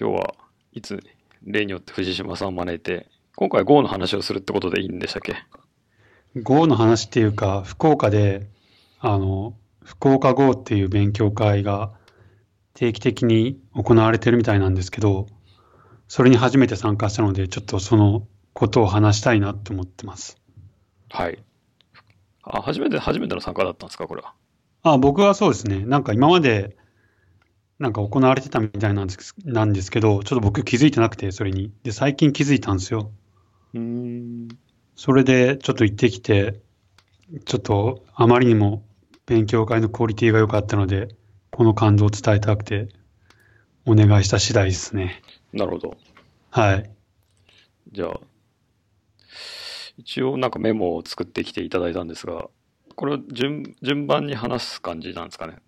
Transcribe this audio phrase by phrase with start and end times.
[0.00, 0.34] 今日は
[0.72, 1.02] いつ
[1.42, 5.34] 例によって藤島さんを招いて、今回 Go の話をするってことでいいんでしたっけ
[6.36, 8.46] ？Go の話っていうか、福岡で、
[9.00, 11.90] あの、福岡 Go っていう勉強会が
[12.74, 15.26] 定期的に行われてるみたいなんですけど、
[16.06, 20.38] それに初めて参加したので、ちょっとそのことを話したいなって思ってます。
[21.10, 21.42] はい。
[22.44, 24.32] あ、初めて、初めての参加だったんですか、これは？
[24.84, 25.84] あ、僕はそうですね。
[25.84, 26.76] なんか今まで、
[27.78, 31.72] なんか行われてたみたいなんですなんですけど、ちょっと僕気づいてなくて、それに。
[31.84, 33.12] で、最近気づいたんですよ。
[33.74, 34.48] うーん。
[34.96, 36.60] それでちょっと行ってきて、
[37.44, 38.82] ちょっとあまりにも
[39.26, 41.08] 勉強会のクオリティが良かったので、
[41.52, 42.88] この感動を伝えたくて、
[43.86, 45.22] お願いした次第ですね。
[45.52, 45.96] なるほど。
[46.50, 46.90] はい。
[47.92, 48.20] じゃあ、
[49.98, 52.48] 一応なんかメモを作ってきていただいたんですが、
[52.96, 55.58] これを順順番に話す感じなんですかね。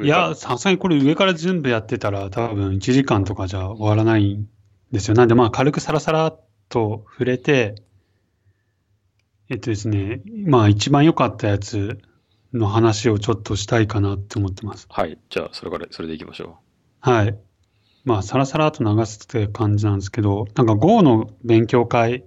[0.00, 4.48] いや、さすがにこれ上から全部やってたら多分1時間とかじゃ終わらないん
[4.90, 5.14] ですよ。
[5.14, 7.74] なんでまあ軽くサラサラっと触れて、
[9.50, 11.98] えっとですね、まあ一番良かったやつ
[12.54, 14.86] の話をちょっとしたいかなって思ってます。
[14.90, 15.18] はい。
[15.30, 16.58] じゃあ、それから、それでいきましょ
[17.00, 17.38] はい。
[18.04, 22.24] まあ、さらさらっと流すって感じなんですけど、なんか Go の勉強会、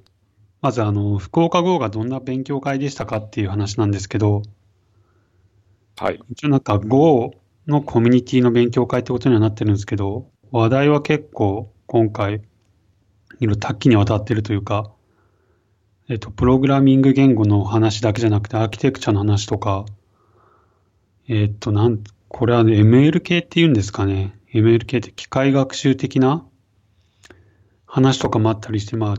[0.61, 6.03] まずあの、福岡 Go がどんな勉強会でしたかっていう話なんですけど、う。
[6.03, 6.19] はい。
[6.29, 7.33] 一応なんか Go
[7.67, 12.43] のコミュニティの勉強会ってことにはなってるんですけど、話題は結構今回、いろ
[13.39, 14.91] いろ多岐にわたってるというか、
[16.07, 19.85] えっと、プログラミング言語の話だけじゃなくて、アーキテクチャの話とか、
[21.27, 24.37] えっと、なん、これは、ね、ML 系って言うんですかね。
[24.53, 26.45] ML 系って機械学習的な
[27.85, 29.15] 話とかもあったりして、まあ、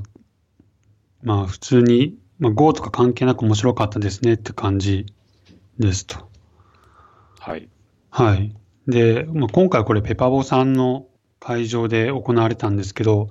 [1.23, 5.07] まあ普通に、まあ Go とか関係なく面白かったですねって感じ
[5.79, 6.29] ですと。
[7.41, 7.69] はい。
[8.17, 8.57] はい。
[8.89, 11.07] で、まあ、今回これペパボさんの
[11.39, 13.29] 会場で行われたんですけど、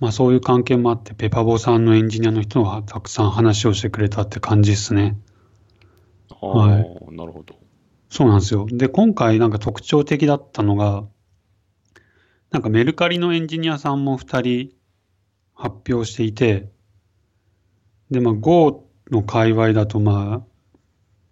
[0.00, 5.16] まあそういう関係もあって、ペパボさんのエンジニアの人がたくさん話をしてくれたって感じですね。
[6.28, 7.54] ああ、はいなるほど。
[8.10, 8.66] そうなんですよ。
[8.68, 11.04] で、今回なんか特徴的だったのが、
[12.50, 14.76] なんかメルカリのエンジニアさんも2人
[15.54, 16.68] 発表していて、
[18.10, 20.42] で、まあ Go の界隈だとまあ、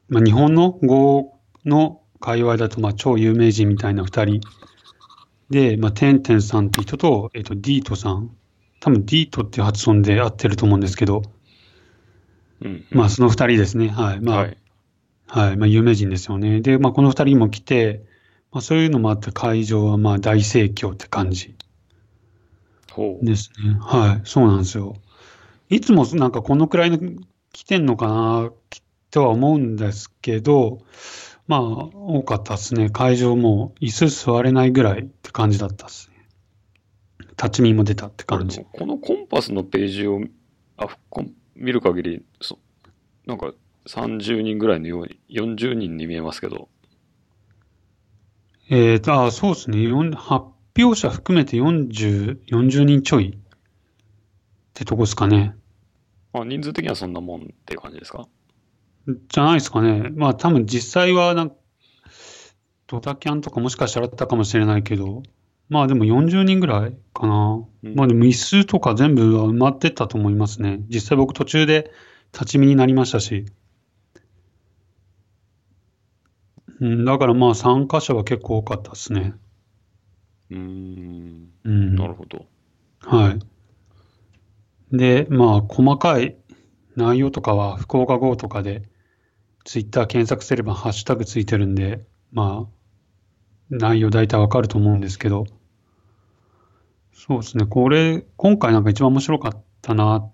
[0.08, 1.34] まあ日本の Go
[1.66, 4.40] の界隈だとまあ超有名人みたいな2人
[5.50, 8.36] で、まあてんてんさんって人と、えっと、ディートさん。
[8.78, 11.22] 多分ディートっていう発音で合ってると思うんですけど、
[12.60, 12.84] うん。
[12.90, 13.88] まあその2人ですね。
[13.88, 14.20] はい。
[14.20, 14.58] まあ、はい。
[15.28, 15.56] はい。
[15.56, 16.60] まあ、有名人ですよね。
[16.60, 18.04] で、まあ、この二人も来て、
[18.52, 21.56] まあ、そういうのもあって会場はまあ大盛況って感じ。
[23.22, 23.76] ですね。
[23.80, 24.28] はい。
[24.28, 24.96] そうなんですよ。
[25.68, 26.98] いつもなんかこのくらいの
[27.52, 28.50] 来てんのかな
[29.10, 30.78] とは思うんですけど、
[31.46, 32.90] まあ、多かったですね。
[32.90, 36.16] 会場も椅子座れないぐらいって感じだったですね。
[37.38, 40.20] 立ち見も出たって感じこのコンパスのページを
[40.78, 42.58] あこん見る限りそ
[43.26, 43.52] なんか
[43.86, 46.68] 30人ぐらいのように40人に見えますけど
[48.68, 49.86] えーと、あ、そうですね。
[50.16, 50.46] 発
[50.76, 53.38] 表者含めて40、40人ちょいっ
[54.74, 55.54] てとこですかね。
[56.32, 58.26] あ人数的にはそんなもんっていう感じですか？
[59.06, 60.10] じゃないですかね。
[60.14, 61.52] まあ多分実際はなん
[62.86, 65.22] ドタキャンとかもしかしたらあったかもしれないけど、
[65.68, 67.64] まあでも40人ぐらいかな。
[67.82, 70.80] うんまあでも椅子とか全部は埋まってったと思いますね。
[70.88, 71.90] 実際僕途中で
[72.32, 73.46] 立ち見になりましたし。
[76.78, 79.34] うん、だからまあ参加者は結構多かったですね。
[80.50, 81.94] うーんうん。
[81.94, 82.46] なるほど
[83.00, 83.38] はい。
[84.92, 86.36] で、まあ、細かい
[86.96, 88.82] 内容とかは、福岡号とかで、
[89.66, 92.72] ツイッター検索すればハッシュタグついてるんで、まあ、
[93.68, 95.44] 内容大体わかると思うんですけど、
[97.12, 100.30] そうですね、これ、今回なんか一番面白かったな、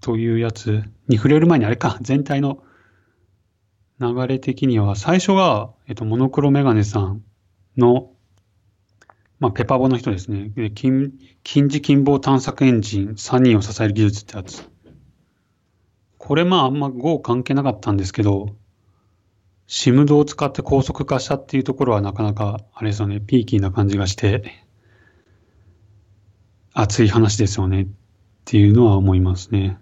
[0.00, 2.62] というやつに触れる前にあれか、 全体の
[4.00, 7.24] 流れ的には、最初が、えっと、モノクロメガネさん
[7.76, 8.12] の、
[9.40, 10.50] まあ、ペパボの人ですね。
[10.50, 11.12] で金
[11.42, 14.71] 近似近傍探索エンジン3人を支える技術ってやつ。
[16.24, 18.54] これまああんま Go 関係なかったんですけど、
[19.66, 24.64] SIM を使って高速化したっていうところはなかなか、あれですよね、ピーキーな感じがして、
[26.74, 27.86] 熱い話ですよねっ
[28.44, 29.80] ていうのは思いますね。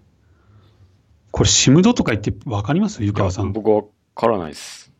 [1.29, 3.03] これ SIM とか言ってわかります？
[3.03, 3.51] 湯川さん。
[3.51, 3.83] 僕はわ
[4.15, 4.91] からないです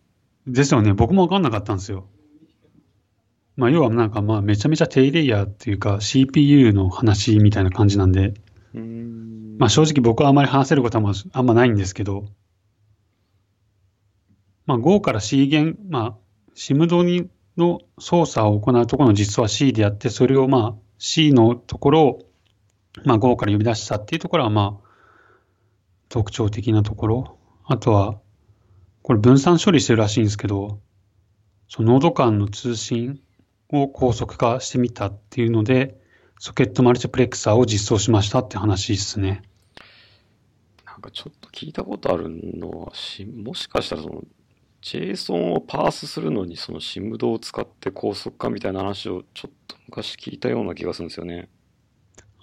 [0.45, 0.93] ですよね。
[0.93, 2.05] 僕もわかんなかったんですよ。
[3.55, 8.35] まあ、要はなんかまあめちゃめちゃ低レイヤーっていうか CPU の話みたいな感じなんで、
[8.75, 12.25] うーんまあ正直僕はあまり話せることはあんまないんですけど、
[14.65, 16.17] まあ Go から C 言、まあ
[16.55, 22.19] SIM にの操作を行うところの実は C であって、それをまあ C のところを
[23.05, 24.89] まあ Go から呼び出したっていうところはまあ
[26.09, 27.37] 特徴的なところ。
[27.65, 28.19] あとは、
[29.03, 30.79] これ分散処理してるらしいんですけど、
[31.69, 33.21] そのノード間の通信
[33.69, 36.01] を高速化してみたっていうので、
[36.39, 39.43] ソケットマルチプレクサーを実装しましたって話ですね。
[41.01, 44.23] なんかちょっと聞いたことあるのはし、もしかしたらその
[44.83, 51.49] JSON をパースするのにその SIMD を使って高速化みたいな話をちょっと昔聞いたような気がするんですよね。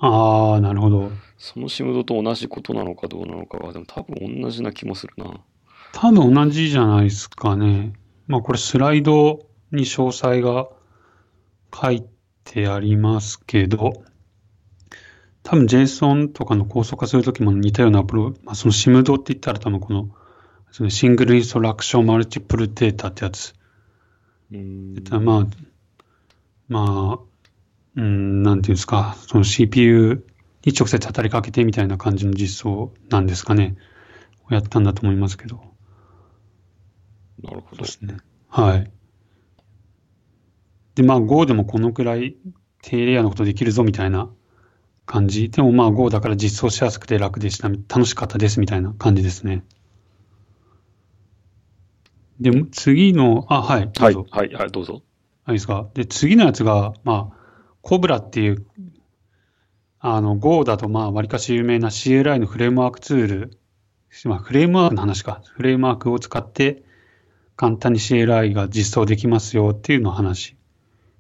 [0.01, 1.13] ああ、なるほど。
[1.37, 5.41] その SIMD と同じことなのかどうなのかは、でも多分同じな気もするな。
[5.93, 7.93] 多分同じじゃないですかね。
[8.27, 10.69] まあこれスライドに詳細が
[11.73, 12.05] 書い
[12.43, 13.93] てありますけど、
[15.49, 20.11] 多分 JSON とかの高速化するときも似たようなアプロまあ、その SIMD って言ったら多分この
[20.73, 23.55] そのシングルインストラクションマルチプルデータってやつ。
[24.53, 25.25] うーん。
[25.25, 25.47] まあ、
[26.69, 27.19] まあ、
[27.97, 30.23] うん、なんていうんですか、その CPU
[30.67, 33.79] に直接働きかけてみたいな感じの実装なんですかね。
[34.51, 35.63] をやったんだと思いますけど。
[37.43, 37.85] なるほど。
[38.03, 38.19] ね。
[38.51, 38.91] はい。
[40.95, 42.37] で、まあ Go でもこのくらい
[42.83, 44.29] 低レイヤーのことできるぞみたいな
[45.09, 45.49] 感じ。
[45.49, 47.69] でもまあ Go だから実装しやすくて楽でした。
[47.69, 49.65] 楽しかったですみたいな感じですね。
[52.41, 54.27] で、次の、あ、はい、どはい、うぞ。
[54.31, 54.93] はい、はい、どうぞ。
[54.93, 55.03] はい、い
[55.49, 55.89] いですか。
[55.95, 57.37] で、次のやつが、まあ、
[57.81, 58.67] コブラっていう、
[59.99, 63.59] あの、Go だとまあ、わりかし有名な CLI のフレームワークツール、
[64.27, 65.41] まあ、フレームワークの話か。
[65.55, 66.85] フレームワークを使って、
[67.57, 70.57] 簡単に CLI が実装できますよっていうの話。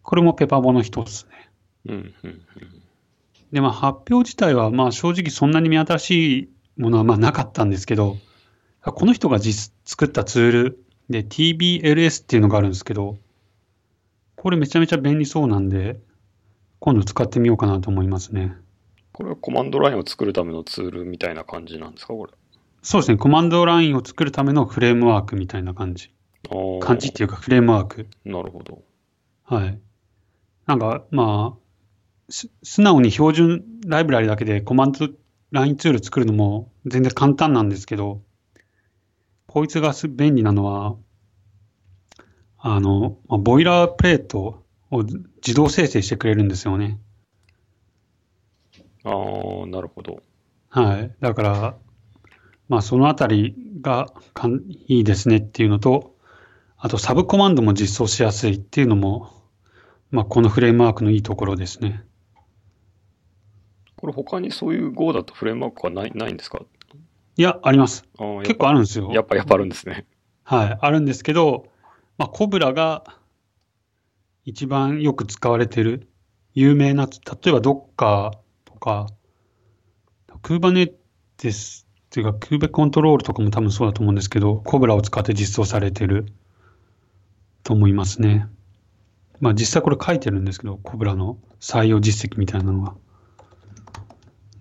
[0.02, 1.50] これもペパボの一つね。
[1.86, 2.42] うん、うん、
[3.52, 8.16] で、まあ、発表自体は、まあ、正直そんなに見新しいものはまあなかったんですけど、
[8.82, 13.16] この人が実作ったツールで TBLS っていうのがあるんですけど、
[14.36, 15.98] これめちゃめちゃ便利そうなんで、
[16.78, 18.54] 今度使ってみようかなと思いますね。
[19.12, 22.32] これはコマンドラインを作るためのツールみたいな感じなんですか、これ？
[22.82, 26.12] そうですね、コマンドラインを作るためのフレームワークみたいな感じ。
[26.80, 28.06] 感じっていうかフレームワーク。
[28.24, 28.82] なるほど。
[29.42, 29.80] はい。
[30.66, 31.67] なんか、まあ、す
[32.30, 35.08] 素直に標準ライブラリだけでコマンド
[35.50, 38.22] ラインツール作るのも全然簡単なんですけど、
[39.46, 40.96] こいつがす便利なのは、
[42.58, 47.00] あの、まあボイラープレートを自動生成してくれるんですよね。
[49.04, 50.20] ああ、なるほど。
[50.68, 51.14] はい。
[51.20, 51.76] だから、
[52.68, 56.14] まあそのあたりがかんいいですねっていうのと、
[56.76, 59.32] あとサブコマンドも実装しやすいっていうのも、
[60.10, 62.04] まあこのフレームワークのいいところですね。
[63.98, 66.60] これ他にそういう Go だとフレームワークはないないんですか？
[67.36, 68.04] いや、あります。
[68.44, 69.10] 結構あるんですよ。
[69.12, 70.06] やっぱ、やっぱあるんですね。
[70.44, 70.78] はい。
[70.80, 71.66] あるんですけど、
[72.16, 73.04] まあコブラが
[74.44, 76.08] 一番よく使われてる
[76.54, 77.12] 有名な、例
[77.50, 78.30] えば Docker
[78.64, 79.08] とか、
[80.42, 86.26] Kubernetes っていうか Kube コントロールとかも多分そうだと思うんですけど、コブラを使って実装されてる
[87.62, 88.46] と思いますね。
[89.40, 92.94] まあ実際これ書いてるんですけど、コブラの採用実績みたいなのが。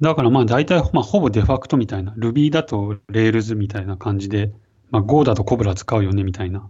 [0.01, 4.51] だからまあ大体、まあ、ほぼデファクトみたいな、Ruby だと Rails みたいな感じで、
[4.91, 6.69] まあ Go だとコブラ使うよねみたいな。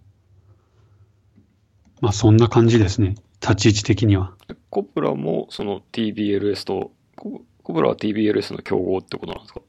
[2.02, 3.16] まあそんな感じですね。
[3.42, 4.34] 立ち位置的には。
[4.70, 9.62] コブラもその TBLS と、ココブラは TBLS の競合ってことなんですか？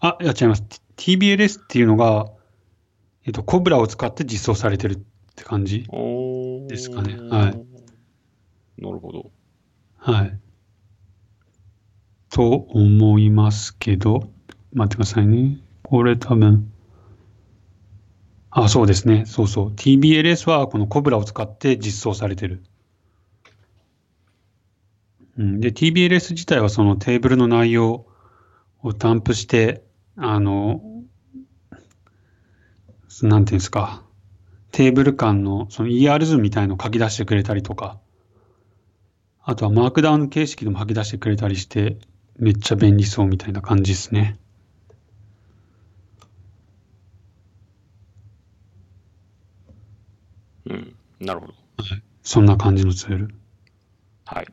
[0.00, 0.64] あ、やっちゃいます。
[0.96, 2.26] TBLS っていうのが、
[3.24, 4.98] えっと、コブラを使って実装されてるっ
[5.36, 5.86] て感じ。
[6.68, 8.82] ですかねはい。
[8.82, 9.30] なるほど。
[9.96, 10.38] はい。
[12.30, 14.28] と思いますけど、
[14.72, 15.58] 待ってくださいね。
[15.82, 16.72] これ多分、
[18.50, 19.24] あ、そうですね。
[19.26, 19.68] そうそう。
[19.70, 22.62] TBLS はこのコブラを使って実装されてる。
[25.38, 28.06] うん、で、TBLS 自体はそのテーブルの内容
[28.82, 29.84] を担付して、
[30.16, 30.80] あの、
[33.22, 34.02] なんていうんですか、
[34.72, 37.98] テーブル間のその ER 図みたいのを書き出してくれたりとか、
[39.42, 41.98] あとはマークダウン形式でも吐き出してくれたりして、
[42.38, 44.38] めっちゃ便利そうみたいな感じですね。
[50.66, 50.96] うん。
[51.20, 51.54] なるほど。
[52.22, 53.34] そんな感じのツール。
[54.24, 54.46] はい。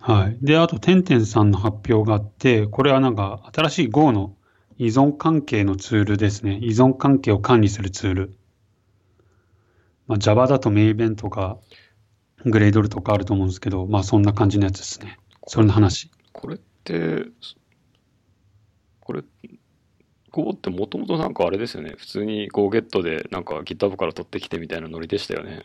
[0.00, 0.38] はい。
[0.42, 4.34] で、あと、てんてんさんの発表があって、これはなんか新しい Go の
[4.76, 6.58] 依存関係のツールですね。
[6.60, 8.36] 依存関係を管理するツール。
[10.08, 11.58] まあ、Java だと Maven とか、
[12.44, 15.18] グレードルとかあると思うんですけど、まあそんな感じのやつですね。
[15.46, 16.10] それの話。
[16.32, 16.58] これ
[19.00, 19.22] これ、
[20.30, 21.94] Go ってもともとなんかあれですよね。
[21.98, 25.64] 普通に GoGet でなんか GitHub から取ってきてみたいなノリでしたよね。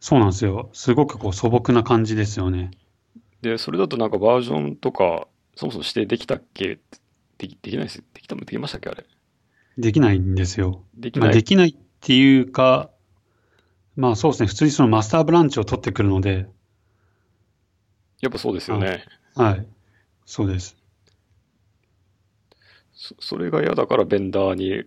[0.00, 0.68] そうなんですよ。
[0.72, 2.72] すごくこう素朴な感じですよね。
[3.40, 5.26] で、それだとなんかバージョンとか、
[5.56, 6.78] そもそも指定できたっけ？
[7.38, 8.04] できできないです。
[8.12, 9.06] できたもできましたっけあれ？
[9.78, 10.70] できないんですよ。
[10.70, 11.32] まあ、できない。
[11.32, 12.90] できないっていうか、
[13.96, 14.46] まあそうですね。
[14.48, 16.46] 普通にそのマスターブランチを取ってくるので、
[18.20, 19.04] やっぱそうですよね。
[19.34, 19.66] はい。
[20.24, 20.76] そうです。
[22.94, 24.84] そそれが嫌だからベンダーに、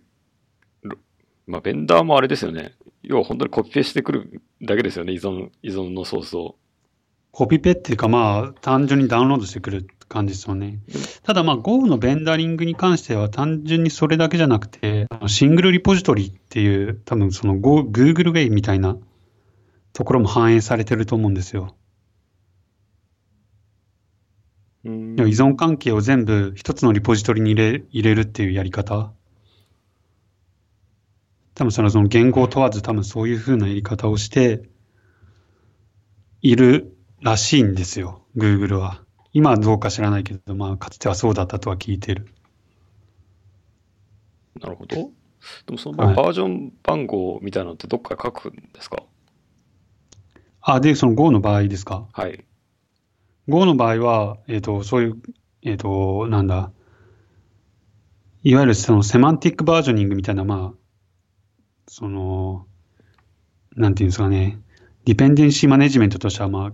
[0.83, 0.97] ろ
[1.47, 2.73] まあベンダーもあれですよね。
[3.03, 5.13] 要は本当にコピペしてくるだけですよね。
[5.13, 6.55] 依存、依存のソースを。
[7.31, 10.79] コピペっていうかまあ単純にダウンロードしてくる感じですよね。
[11.23, 18.97] ただまあ Go のベンダリングに関しては単純にそれだけじゃなくて、シングルリポジトリっていう多分その Go、Google Way みたいな
[19.91, 21.63] ところも反映されてると思うんですよ。
[21.63, 21.75] うん要は
[24.85, 29.11] 依存関係を全部一つのリポジトリに入れ入れるっていうやり方。
[31.55, 34.69] 多分そのその言語を問わず多分そういう風なやり方をして
[36.41, 39.01] いるらしいんですよ、Google は。
[39.33, 42.27] 今はどうか知らないけど、まあかつてはそうだったとは聞いてる。
[44.61, 44.95] なるほど。
[44.95, 45.11] で
[45.71, 49.03] もそのはいバージョン番号みたいなのってどっかで書くんですか？
[50.61, 52.07] あ、で、その Go の場合ですか？
[52.11, 52.45] はい。
[53.47, 55.21] Go の場合は、えっ、と、そういう、
[55.61, 56.71] えっ、と、なんだ、
[58.43, 60.77] いわゆるそのセマンティックバージョニングみたいな、まあ、
[61.87, 62.67] その、
[63.75, 64.59] なんていうんですかね、
[65.05, 66.73] ディペンデンシーマネジメントとしては、まあ、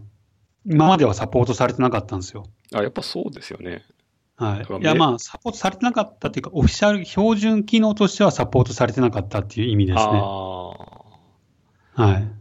[0.65, 2.45] 今まではサポートされてなかったんですよ。
[2.73, 3.83] あ、やっぱそうですよね。
[4.35, 4.81] はい。
[4.81, 10.03] いや、まあ、サポートされてなかったっていうか、オフィシャル、標準機能としてはサポートされてなかったっていう意味ですね。
[10.03, 10.73] あ
[11.95, 12.03] あ。
[12.03, 12.40] はい。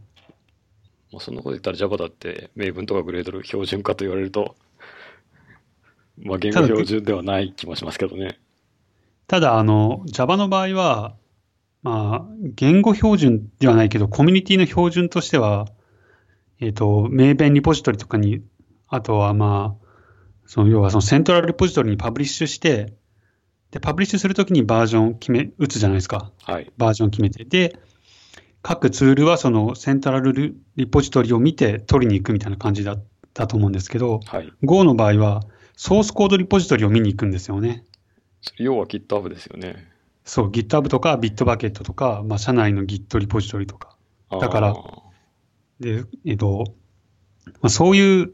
[1.11, 4.55] まあ、そんなこと言ったら Java だって明文とかグレードル標準化と言われると、
[6.17, 8.39] まあ言語標準ではない気もしますけどね。
[9.27, 11.15] ただ、あの、Java の場合は、
[11.83, 15.67] まあ、言語標準ではないけど、コミュニティの標準としては、
[16.59, 18.41] えっ、と、 Maven リポジトリとかに、
[18.87, 19.87] あとはまあ、
[20.45, 22.93] その要はそのセントラルリポジトリにパブリッシュして、
[23.71, 26.31] で、パブリッシュするときにバージョン決め、打つじゃないですか。
[26.43, 26.71] はい。
[26.77, 27.45] バージョン決めて。
[27.45, 27.79] で、
[28.61, 33.03] 各ツールはそのセントラルリポジトリを見て取りに行くみたいな感じだっ
[33.33, 34.51] たと思うんですけど、はい。
[34.63, 35.41] Go の場合は、
[35.75, 37.85] ソースコードリポジトリを見に行くんですよね。
[38.57, 39.87] 要は GitHub ですよね。
[40.25, 43.97] そう、GitHub とか Bitbucket とか、まあ、社内の Git リポジトリとか。
[44.29, 44.75] だから
[45.79, 46.65] で、えっと、
[47.45, 48.33] まあ、そういう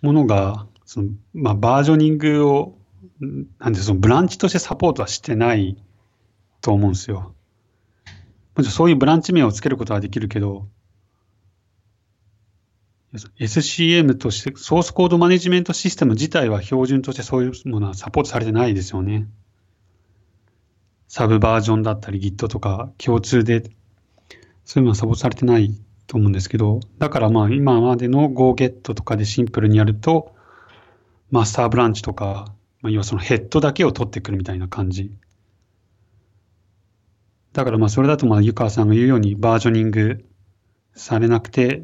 [0.00, 2.78] ものが、その、まあ、バージョニングを、
[3.20, 5.76] んなんで、そのブランチとしてサポートはしてない
[6.60, 7.34] と思うんですよ。
[8.58, 10.66] もちろんそういうブランチ名をつけることはできるけど、
[13.38, 19.28] SCM として、ソースコードマネジメントシステム自体は標準としてそういうものはサポートされてないですよね。
[21.06, 23.62] サブバージョンだったり Git とか共通で
[24.64, 25.72] そういうのはサポートされてない
[26.08, 30.34] と思うんですけど、だからまあ今までの GoGet とかでシンプルにやると、
[31.30, 35.12] マスターブランチとか、まあ、要はそのヘッドだけを取ってくるみたいな感じ。
[37.58, 40.24] だからまあそれだとまあ湯川さんが言うようにバージョニング
[40.94, 41.82] されなくて、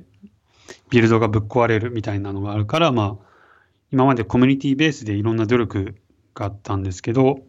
[0.88, 3.26] ビルドがぶっ壊れるみたいなのがあるから、まあ
[3.90, 5.97] 今までコミュニティベースでいろんな努力
[6.33, 7.40] があったんですけど、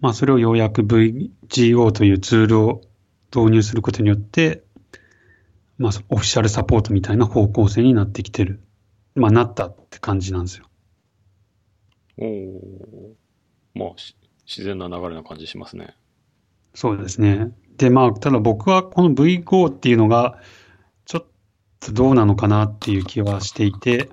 [0.00, 2.80] まあそれをようやく VGO というツールを
[3.32, 4.64] 導入することによって、
[5.78, 8.60] まあ、オフィシャルサポートみたいな方向性になってきてる。
[9.14, 10.64] まあ、なったって感じなんですよ。
[12.18, 13.14] おー
[13.74, 13.88] まあ、
[14.44, 15.94] 自然な流れな感じしますね。
[16.74, 17.52] そうですね。
[17.76, 20.38] で、まあ、ただ僕はこの V5 っていうのが、
[21.04, 21.26] ちょっ
[21.80, 24.10] とどうなのかなっていう気はしていて、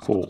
[0.00, 0.28] ほう。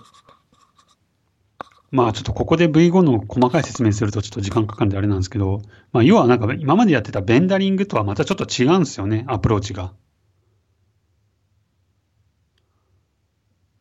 [1.90, 5.62] まあ、ちょっとここで V5 の細かい説明するとちょっと時間かかるんであれなんですけど、
[5.92, 9.94] まあ、要はなんか今までやってたベンダリングとはまたちょっと違うんですよね、アプローチが。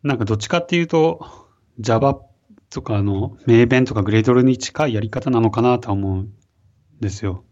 [0.03, 1.19] なんかどっちかっていうと、
[1.79, 2.21] Java
[2.69, 6.33] とかの名弁とかグレードルに近いやり方なのかなとは思うん
[7.01, 7.43] ですよ。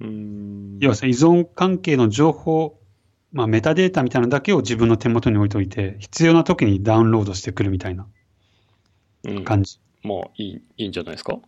[0.00, 0.78] うーん。
[0.80, 2.78] 要はさ依存関係の情報、
[3.32, 8.06] まあ、メタデータみたいなのだけを自分の手元に置いといて、必要な時にダウンロードしてくるみたいな
[9.24, 9.80] うん、感じ。
[10.02, 11.38] まあ、いい、いいんじゃないですか？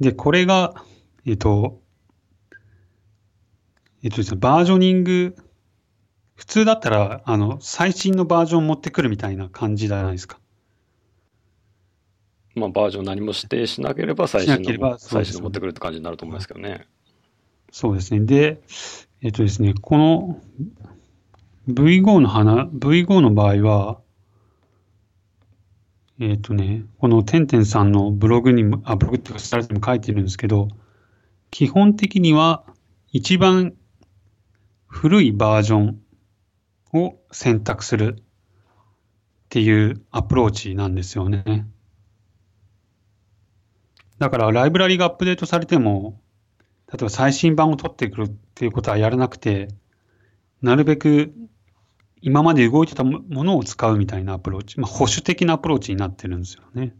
[0.00, 0.74] で、これが、
[1.26, 1.80] えっと、
[4.02, 5.36] えっとですね、バージョニング、
[6.34, 10.40] 普通だったら、あの、最新のバージョンを持ってくるみたいな感じじゃないですか。
[12.56, 16.86] まあ、バージョン何も指定しなければ最新の最新の持ってくるって感じになると思いますけどね。
[17.74, 18.20] そうですね。
[18.20, 18.62] で、
[19.20, 20.40] えっとですね、この
[21.66, 24.00] V5 の花、V5 の場合は、
[26.20, 30.68] えっとね、このてんてんさんのブログにも、あ、ブログっていうかスタイルにも書いてるんですけど、
[31.50, 32.64] 基本的には
[33.10, 33.74] 一番
[34.86, 36.00] 古いバージョン
[36.92, 38.24] を選択するっ
[39.48, 41.66] ていうアプローチなんですよね。
[44.20, 46.20] だからライブラリがアップデートされても、
[46.94, 49.66] 例えば最新版を取ってくるっていうことはやらなくて、
[50.62, 51.34] なるべく
[52.22, 56.94] 今まで動いてたものを使うみたいなアプローチ、まあ、保守的なアプローチになってるんですよね。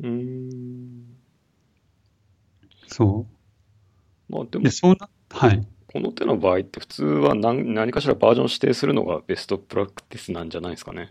[0.00, 1.16] うーん。
[2.86, 3.26] そ
[4.30, 4.32] う。
[4.32, 5.66] まあでもで、、そうな、はい。
[5.92, 11.08] この手の場合って普通は何何かしらバージョン指定するのがベストプラクティスなんじゃないですかね。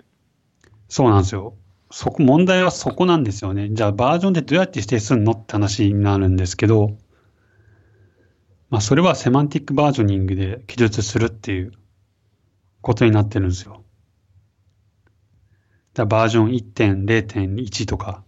[0.88, 1.56] そうなんですよ。
[1.92, 3.68] そこ、問題はそこなんですよね。
[3.72, 6.98] じゃあバージョンでどうやって指定するのって話になるんですけど、
[8.70, 11.72] まあそれはセマンティックバージョニングで記述するっていう
[12.82, 13.84] ことになってるんですよ。
[15.94, 18.24] だバージョン1.0.1とか、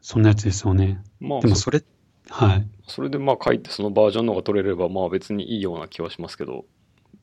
[0.00, 1.02] そんなやつですよね。
[1.20, 1.82] まあそでもそれ、
[2.28, 2.68] はい。
[2.86, 6.64] それでまあ書いてそのバージョンのが取れればまあ別にいいような気はしますけど、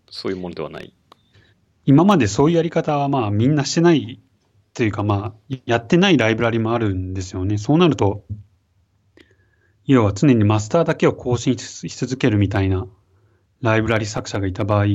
[0.09, 0.93] そういうものではない。
[1.85, 4.19] 今までそういうやり方はまあみんなしてない
[4.73, 7.57] というかまあやってないライブラリもあるんですよね。
[7.57, 8.25] そうなると、
[9.85, 12.87] 要は常にマスターだけを更新しし続けるみたいな
[13.61, 14.85] ライブラリ作者がいた場合、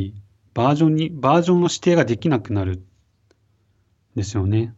[0.54, 2.82] バージョンに、バージョンの指定ができなくなるん
[4.16, 4.74] ですよね。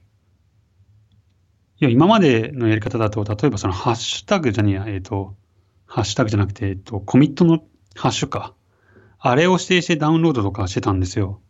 [1.80, 5.36] いや、今までのやり方だと、例えばそのハッシュタグじゃねえや、えっ、と、
[5.86, 7.64] ハッシュタグじゃなくて、えっ、と、コミットの
[7.94, 8.54] ハッシュか。
[9.18, 11.40] あれを指定してダウンロードとかしてたんですよ。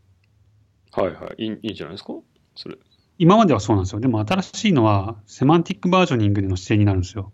[0.93, 1.45] はいはい。
[1.45, 2.14] いいいいんじゃないですか？
[2.57, 2.76] それ。
[3.19, 4.00] 今まではそうなんですよ。
[4.00, 7.33] でも新しいのは、セマンティックバージョニングでの指定になるんですよ。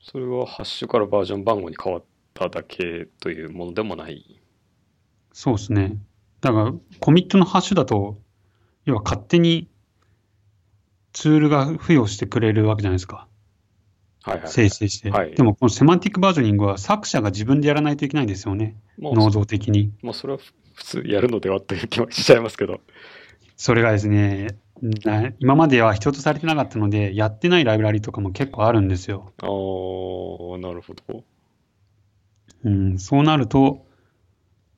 [0.00, 2.04] それはハッシュからバージョン番号に変わっ
[2.34, 4.40] ただけというものでもない。
[5.32, 5.98] そうですね。
[6.40, 8.18] だから、コミットのハッシュだと、
[8.86, 9.68] 要は勝手に
[11.12, 13.28] ツールが付与してくれるわけじゃないですか。
[14.22, 14.48] はいはい。
[14.48, 15.10] 生成して。
[15.10, 18.76] はいでも、このセマンティックバージョニングは作者が自分でやらないといけないんですよね。
[18.98, 19.92] もう能動的に。
[20.02, 22.80] まあそれはふ普通やるのではという気はしちゃいますけど。
[23.60, 24.58] それがですね、
[25.04, 29.34] な今までは必要とされてなかったので、やってないライブラリとかも結構あるんですよ。
[29.42, 31.24] ああ、なるほど。
[32.64, 33.84] うん、そうなると、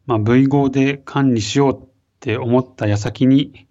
[0.06, 3.68] まあ、V5 で管理しようって思った矢先に、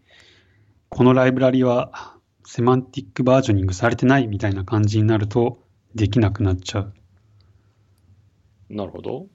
[0.87, 5.59] このライブラリはセマンティックバージョニングされてないみたいな感じになると、
[5.93, 6.93] できなくなっちゃう
[8.69, 9.23] なるほど。
[9.23, 9.27] っ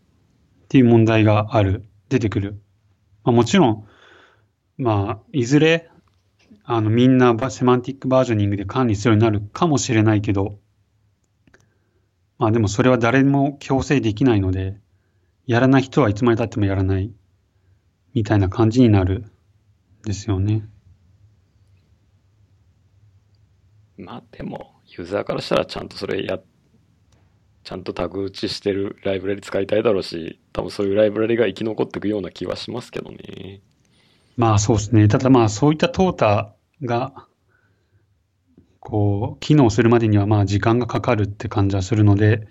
[0.71, 2.63] ていう問題がある、出てくる。
[3.25, 3.87] まあ、もちろん、
[4.79, 5.89] まあ、いずれ、
[6.65, 10.59] あの、みんなセマンティックバージョニングで管理するようになるかもしれないけど、
[12.39, 14.79] まあでもそれは誰も強制できないので、
[15.47, 17.13] やらない人はいつまで経ってもやらない、
[18.15, 19.25] みたいな感じになる、
[20.05, 20.69] ですよね。
[23.97, 26.39] まあでも、ユーザーからしたらちゃんとそれや、
[27.65, 33.63] ちゃんとタグ打ちしてるライブラリ使いたいだろうし、多分そういうライブラリが生き残っていくような気はしますけどね。
[34.37, 35.09] まあそうですね。
[35.09, 36.51] ただまあそういった淘汰
[36.83, 37.27] が、
[38.81, 42.47] こう、機能するまでにはまあ時間がかかるって感じはするので、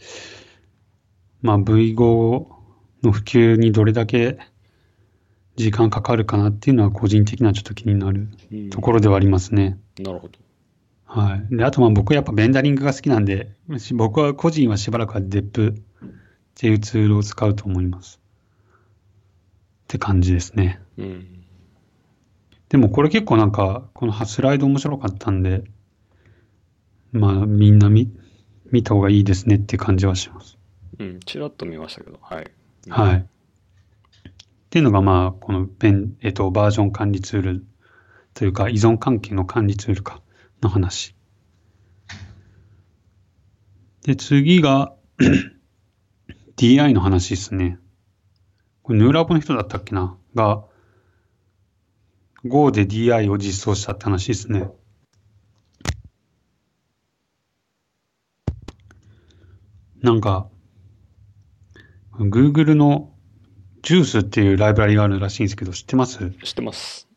[1.41, 2.48] まあ V5
[3.04, 4.38] の普及にどれだけ
[5.56, 9.78] 時間かかるかなっていうのは個人的にはちょっと気になるうんところではありますね。
[10.00, 10.39] なるほど。
[11.06, 11.56] はい。
[11.56, 15.76] で、あとまあ僕はやっぱベンダリングが好きなんで、し僕は個人はしばらくは DEP っ
[16.56, 18.19] ていうツールを使うと思います。
[19.84, 20.82] って感じですね。
[20.98, 21.44] うん。
[22.69, 25.63] でもこれ結構なんか、このスライド面白かったんで、
[27.12, 28.12] まあみんな見、
[28.71, 30.58] 見た方がいいですねっていう感じはします。
[30.99, 32.51] うん、ちらっと見ましたけど、はい。
[32.89, 33.17] はい。
[33.17, 33.25] っ
[34.69, 37.65] ていうのがまあ、このペン、えっと、バージョン管理ツール
[38.34, 40.21] というか依存関係の管理ツールか
[40.62, 41.15] の話。
[44.04, 44.93] で、次が
[46.58, 47.80] DI の話ですね。
[48.84, 50.17] これヌーラボの人だったっけな？
[50.36, 50.63] が、
[52.45, 54.69] Go で DI を実装したって話ですね。
[60.01, 60.47] なんか、
[62.13, 63.12] Google の
[63.81, 66.31] Juice っていうライブラリがあるらしいんですけど、知ってます？
[66.43, 67.08] 知ってます。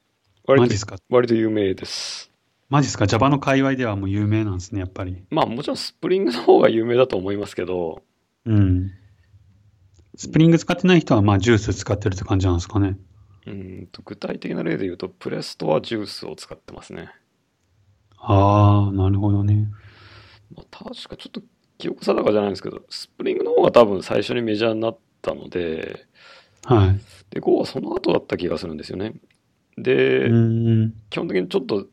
[0.46, 0.96] 割とマジっすか？
[1.10, 2.30] 割と有名です。
[2.70, 5.22] マジですか ?Java の界隈ではもう有名なんですね、やっぱり。
[5.30, 8.02] まあもちろんスプリングの方が有名だと思いますけど、
[8.46, 8.90] うん。
[10.16, 12.96] スプリング使ってない人はまあ Juice 使ってるって感じなんですかね。
[13.48, 17.10] うんと具体的な例で言うと、プレストはジュースを使ってますね。
[18.18, 19.68] ああ、なるほどね。
[20.54, 21.42] まあ、確かちょっと
[21.78, 26.06] 記憶定かじゃないんですけど、スプリングの方が多分最初にメジャーになったので、
[26.64, 27.00] はい。
[27.30, 29.14] で、Go はその後だった気がするんですよね。
[29.78, 30.28] うで。
[31.10, 31.86] 基本的にちょっと、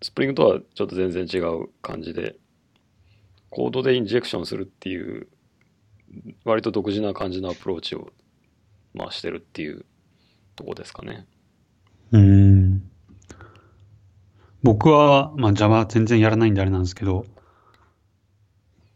[0.00, 2.36] スプリングとはちょっと全然違う感じで、
[3.50, 5.26] コードでインジェクションするっていう
[6.44, 8.10] 割と独自な感じのアプローチを、
[8.94, 9.84] まあ、してるっていう
[10.58, 11.26] とこですかね。
[12.10, 12.90] うーん。
[14.64, 17.24] 僕は、まあ、Java 全然やらないんであれなんですけど、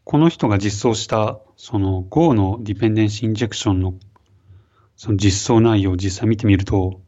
[0.03, 3.93] この人が実装した、その Go のディペンデンシーインジェクションの、
[4.97, 6.99] その実装内容を実際見てみると、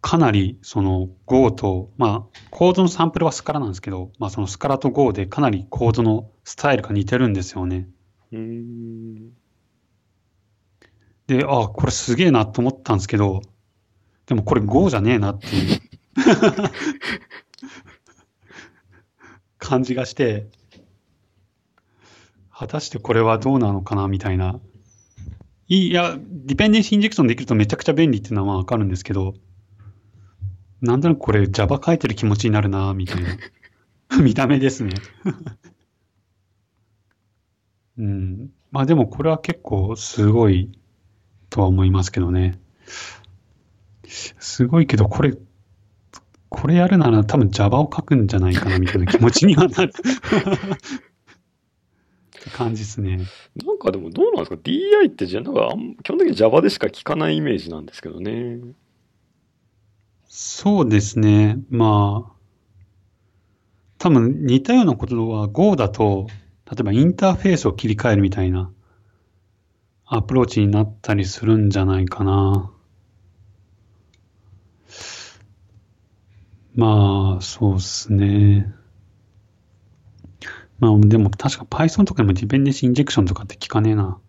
[0.00, 7.88] かなりその Go と、まあ、コードのサンプルはスカラなんですけど、まあ、そのスカラと Go でかなりコードのスタイルが似てるんですよね。
[8.30, 9.35] うーん。
[11.26, 13.42] で、あ、これすげえなと思ったんですけど、
[14.26, 15.80] でもこれ Go じゃねえなっていう
[19.58, 20.46] 感じがして、
[22.50, 24.60] 果たしてこれはどうなのかなみたいな。
[25.68, 29.34] いいや、ディペンデンシーインジェクションできるとめちゃくちゃ便利っていうのはわかるんですけど、
[30.80, 33.36] なんとなくこれ Java 書いてる気持ちになるなみたいな。
[34.22, 34.94] 見た目ですね。
[37.98, 38.50] うん。
[38.70, 40.70] まあでもこれは結構すごい
[41.50, 42.58] とは思いますけどね。
[44.06, 45.34] すごいけど、これ、
[46.48, 49.90] これやるなら多分 Java を書くんじゃないかなみたいな気持ちにはなる。
[49.90, 49.92] っ
[52.42, 53.20] て感じですね。
[53.56, 58.60] なんかでもどうなんですか ?DI ってじゃなんかあん基本的に Java でしか聞かないイメージなんですけどね。
[60.28, 61.58] そうですね。
[61.70, 62.32] まあ、
[63.98, 66.26] 多分似たようなことは Go だと、
[66.70, 68.70] 例えばインターフェースを切り替えるみたいな
[70.08, 72.70] アプローチになったりするんじゃないかな。
[76.76, 78.72] まあ、そうですね。
[80.78, 84.20] まあ、でも確か Python とかでもディペンデンシーインジェクションとかって聞かねえな。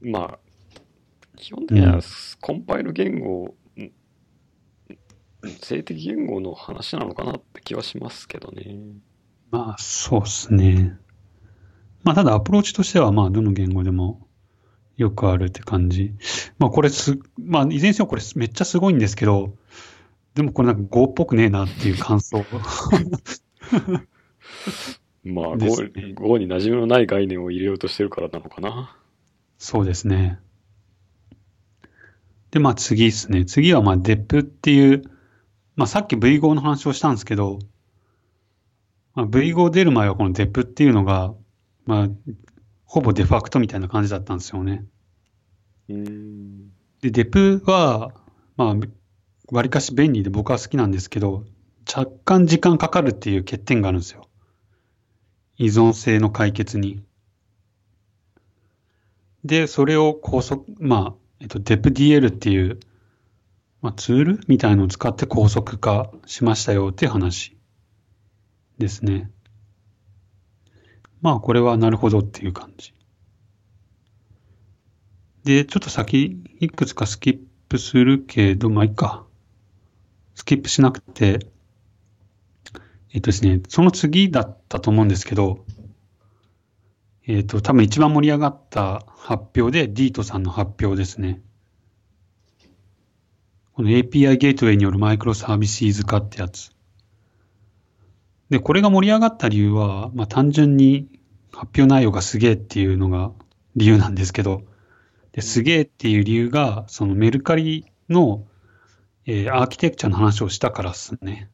[0.00, 0.38] まあ、
[1.36, 2.02] 基本的にはうん
[2.40, 3.90] コンパイル言語、ん
[5.62, 8.76] 静的言語の話なのかなって気はしますけどね。
[9.50, 10.98] まあ、そうですね。
[12.08, 14.26] まあ、ただアプローチとしては、まあ、どの言語でも
[14.96, 16.14] よくあるって感じ。
[16.58, 19.52] まあ、これす、まあ、いずれにせよこれめっちゃすごいんですけど、
[20.34, 22.46] でもこれなんか Go っぽくねえなっていう感想。
[25.22, 28.96] まあ、で Go, すね Go に馴染みのない概念を入れようとしてるからなのかな。
[29.58, 30.38] そうですね。
[32.52, 33.44] で、まあ次ですね。
[33.44, 35.02] 次はまあ DEP っていう、
[35.76, 37.58] まあさっき V5 の話をしたんですけど、
[39.14, 41.34] まあ、V5 出る前はこの DEP っていうのが、
[41.88, 42.08] まあ、
[42.84, 44.84] ほぼデファクトみたいな感じだったんですよね。
[45.88, 46.70] うーん。
[47.00, 48.12] で、DEP は、
[48.58, 48.74] まあ、
[49.50, 51.46] わりかし便利で僕は好きなんですけど、
[51.90, 54.28] 若干時間かかるっていう欠点があるんですよ。
[55.56, 57.02] 依存性の解決に。
[59.46, 62.80] で、それを高速、まあ、えっと、DEPDL っていう、
[63.80, 67.56] まあ、ツールみたいのを使って高速化しましたよっていう話
[68.76, 69.30] ですね。
[71.20, 72.94] まあ、これはなるほどっていう感じ。
[75.44, 79.24] で、ちょっと先、いくつかスキップするけど、まあいいか。
[80.34, 81.50] スキップしなくて、
[83.12, 85.64] えっとですね、その次だったと思うんですけど、
[87.26, 91.42] えっと、多分一番盛り上がった発表で、ディートさんの発表ですね。
[93.72, 96.72] この API ゲートウェイによるマイクロサービスイズ化ってやつ。
[98.50, 101.08] で、これが盛り上がった理由は、まあ単純に
[101.52, 103.32] 発表内容がすげえっていうのが
[103.76, 104.62] 理由なんですけど、
[105.32, 108.46] ですげえっていう理由が、そのメルカリの、
[109.26, 111.50] えーアーキテクチャの話をしたからっすね。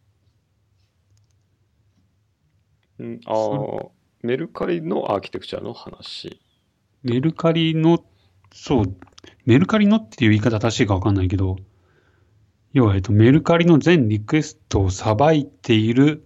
[3.00, 3.88] うん、ああ、
[4.22, 6.40] メルカリのアーキテクチャの話。
[7.02, 8.04] メルカリの、
[8.52, 8.96] そう、
[9.44, 11.56] メルカリのっていう言い方正しいかわかんないけど、
[12.72, 16.24] 要は、えっと、メルカリの全リクエストをさばいている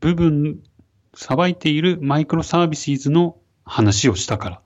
[0.00, 0.62] 部分、
[1.14, 4.62] さばいているマイクロサービスの話をしたから。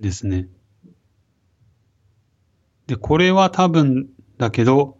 [0.00, 0.48] ですね。
[2.86, 4.98] で、これは多分だけど、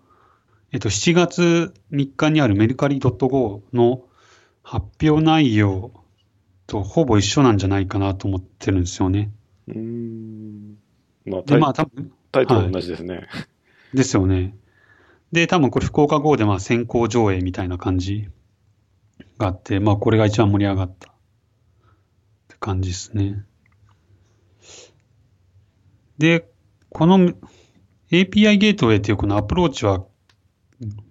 [0.72, 4.04] えっと、7月3日にあるメルカリ .go の
[4.62, 5.92] 発表内容
[6.66, 9.30] とほぼ一緒なんじゃないかなと思ってるんですよね。
[9.68, 10.76] うーん。
[11.26, 13.28] まあ、タで、イまあ多分、タイトルは同じですね。
[13.92, 14.56] ですよね。
[15.32, 18.28] で、多分これ Fukuoka.go でまあ先行上映みたいな感じ
[19.38, 21.14] があって、まあこれが一番盛り上がったっ
[22.48, 23.44] て感じですね。
[26.18, 26.48] で、
[26.90, 27.32] この
[28.10, 30.04] API ゲートウェイっていうこのアプローチは、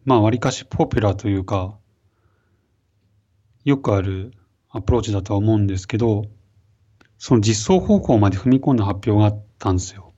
[0.06, 1.78] まあ割かしポピュラーというか、
[3.66, 4.32] よくある
[4.70, 6.24] アプローチだとは思うんですけど、
[7.18, 10.13] その実装方法まで踏み込んだ発表があったんですよ。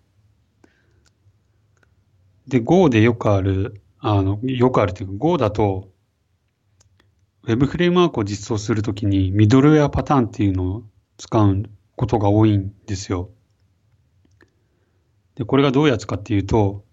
[2.47, 5.89] で、Go でよくある、あの、よくあるというか、Go だと、
[7.47, 10.83] ウェブフレームワークを実装するときにミドルウェアパターンっていうのを
[11.17, 11.63] 使う
[11.95, 13.29] ことが多いんですよ。
[15.35, 16.83] で、これがどういうやつかっていうと、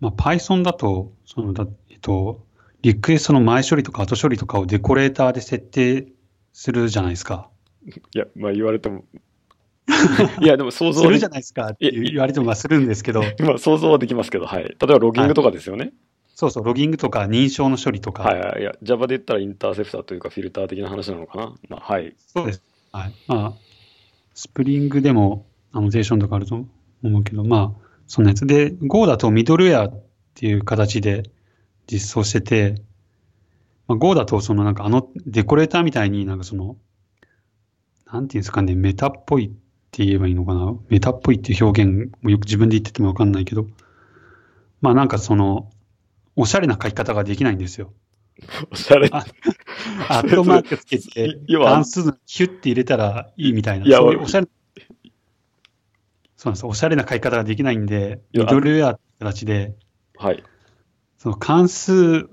[0.00, 2.44] まあ、Python だと、そのだ、えっと、
[2.82, 6.08] リクエストの前処理とか後処理とかをデコレーターで設定
[6.52, 7.48] するじゃないですか。
[7.86, 9.04] いや、まあ言われても。
[10.42, 14.64] いや、でも想像するじゃないですかって言われてもまあするんですけど、まあ想像はできますけど、はい。
[14.64, 15.92] 例えばロギングとかですよね。
[16.38, 18.62] そうそう、ロギングとか認証の処理とか、はいはい。
[18.62, 21.52] いや、Java で言ったらインターセプターというかフィルター的な話なのかな？
[21.68, 22.14] まあ、はい。
[22.28, 22.62] そうです。
[22.92, 23.12] はい。
[23.26, 23.52] まあ、
[24.34, 26.64] スプリングでもアノテーションとかあると
[27.02, 30.02] 思うけど、まあ、そんなやつで、Go だとミドルウェアっ
[30.34, 31.24] ていう形で
[31.90, 32.82] 実装してて、
[33.88, 36.76] まあ、Go だとそのなんかあのデコレーターみたいになんかその、
[38.12, 39.50] なんていうんですかね、メタっぽいっ
[39.90, 40.72] て言えばいいのかな？
[40.88, 43.66] メタっぽいっていう表現もよく自分で言っててもわかんないけど、
[44.80, 45.68] まあなんかその、
[46.40, 47.92] おしゃれな書き方ができないんですよ。
[48.70, 49.08] おしゃれ。
[49.10, 49.26] あ
[50.08, 53.86] アットマークつけて、 関数ヒュッて入れたらいいみたいな。
[53.86, 54.46] いやそういうおしゃれ、
[56.36, 56.66] そうなんです。
[56.66, 59.74] おしゃれな書き方ができないんで、ミドルウェアって形で、
[60.16, 60.44] はい。
[61.18, 62.28] その関数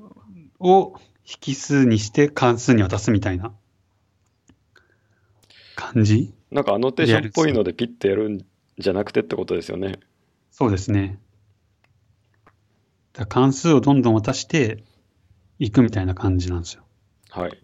[0.59, 0.93] を
[1.47, 3.53] 引数にして関数に渡すみたいな
[5.75, 6.31] 感じ？
[6.51, 8.45] なんかアノテーションっぽいのでピッてやるん
[8.77, 9.99] じゃなくてってことですよね。
[10.51, 11.17] そうですね。
[13.15, 14.83] だ関数をどんどん渡して
[15.57, 16.83] いくみたいな感じなんですよ。
[17.29, 17.57] はい。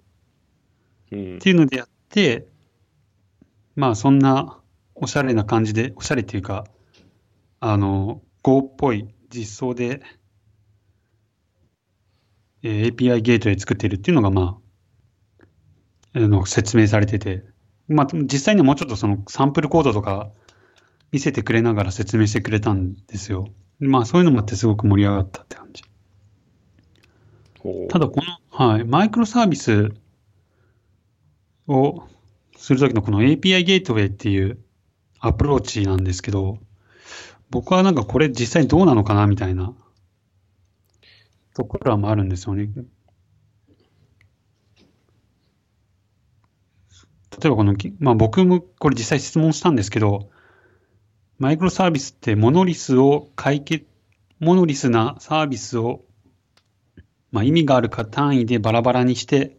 [1.12, 1.40] うんっ。
[1.40, 2.48] ていうのでやって、
[3.76, 4.60] まあそんな
[4.96, 6.66] おしゃれな感じで、おしゃれっていうか、
[7.60, 10.02] あの、Go っぽい実装で、
[12.64, 14.60] えー API ゲートで作っているっていうのが、ま
[16.14, 17.44] あ、あの説明されてて、
[17.88, 20.32] まあ実際にはもうちょっとそのサンプルコードとか
[21.12, 23.48] 見せてくれながら説明してくれたんですよ。
[23.82, 25.84] まあそういうのもあってすごく盛り上がったって感じ。
[27.90, 29.92] ただこの、はい、マイクロサービス
[31.68, 32.04] を
[32.58, 34.60] するときのこの API ゲートウェイっていう
[35.20, 36.60] アプローチなんですけど、
[37.50, 39.74] 僕はなんかこれ実際にどうなのかなみたいな
[41.56, 42.70] ところもあるんですよね。
[47.42, 50.30] 例えばこの、まあ僕もこれ実際質問したんですけど、
[51.42, 53.86] マイクロサービスってモノリスを解決、
[54.40, 56.06] モノリスなサービスを
[57.32, 59.58] まあ、意味があるか単位でバラバラにして、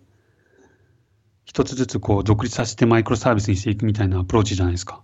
[1.45, 5.03] 一つずつこう独立させてマイクロサービスにしていくみたいなアプローチじゃないですか。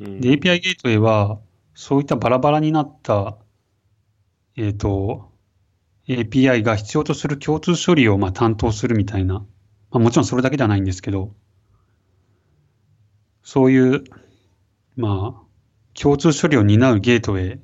[0.00, 1.38] うんで、API ゲートウェイは、
[1.74, 3.36] そういったバラバラになった、
[4.56, 5.30] えっ、と、
[6.08, 9.46] API が必要とする共通処理をまあ担当するみたいな、ま
[9.92, 11.34] あ、もちろんそれだけではないんですけど、
[13.42, 14.04] そういう、
[14.96, 15.46] まあ、
[15.94, 17.58] 共通処理を担うゲートウェ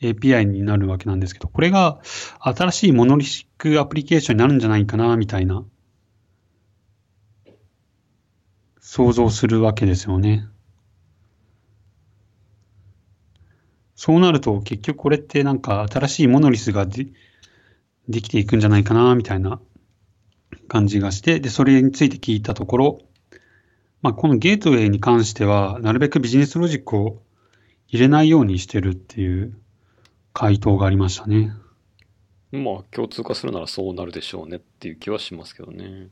[0.00, 2.00] イ、API になるわけなんですけど、これが
[2.40, 5.64] 新しいモノリシックアプリケーションになるんじゃないかな、みたいな、
[8.80, 10.48] 想像するわけですよね。
[13.96, 17.08] そうなると結局これってなんか新しいモノリスがで
[18.08, 19.60] できていくんじゃないかなみたいな
[20.68, 22.98] 感じがして、で、それについて聞いたところ、
[24.00, 27.22] まあ、このゲートウェイに関しては、なるべくビジネスロジックを
[27.88, 29.58] 入れないようにしてるっていう
[30.32, 31.52] 回答がありましたね。
[32.52, 36.08] まあ、共通化するならそうなるでしょうねっていう気はしますけどね。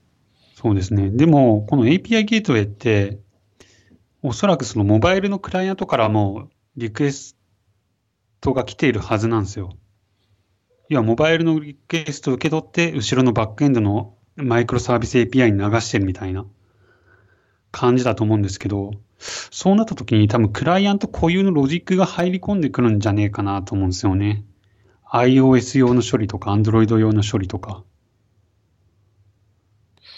[0.54, 1.10] そうですね。
[1.10, 3.18] でも、この API ゲートウェイって、
[4.22, 7.36] おそらくそのモバイルのクライアントからもリクエス
[8.40, 9.76] トが来ているはずなんですよ。
[10.88, 16.46] 要は、モバイルのリクエストを受け取って、後ろのバックエンドのマイクロサービス API に流してるみたいな
[17.76, 24.44] 感じだと思うんですけど、そうなった時に多分クライアント固有のロジックが入り込んでくるんじゃねえかなと思うんですよね。
[25.12, 27.84] iOS 用の処理とか Android 用の処理とか。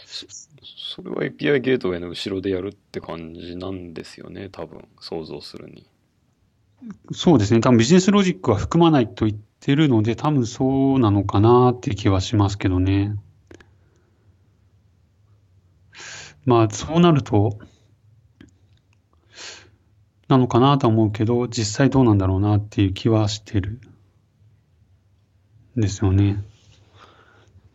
[0.07, 5.87] それは API ゲートウェイの後ろでやるって感じなんですよね、多分、想像するに。
[7.12, 7.61] そうですね。
[7.61, 13.16] 多分ビジネスロジックは含まないと言ってるので、多分そうなのかなって気はしますけどね。
[16.49, 17.59] まあ、そうなると、
[20.29, 23.83] なのかなとは思うけど、実際どうなんだろうなっていう気はしてる。
[25.79, 26.33] んですよね。
[26.33, 26.37] っ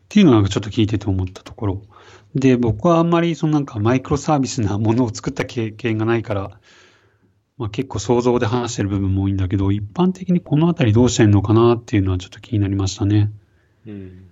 [0.09, 1.81] ていうのはちょっと聞いてて思ったところ。
[2.33, 6.59] で、僕はあんまりそのなんかマイクロサービスなものを作った経験がないから、
[7.59, 13.31] まあ、結構想像で話してる部分も多いんだけど、一般的にこのあたりどうしてんのかなっていうのはちょっと気になりましたね。
[13.85, 14.31] うん。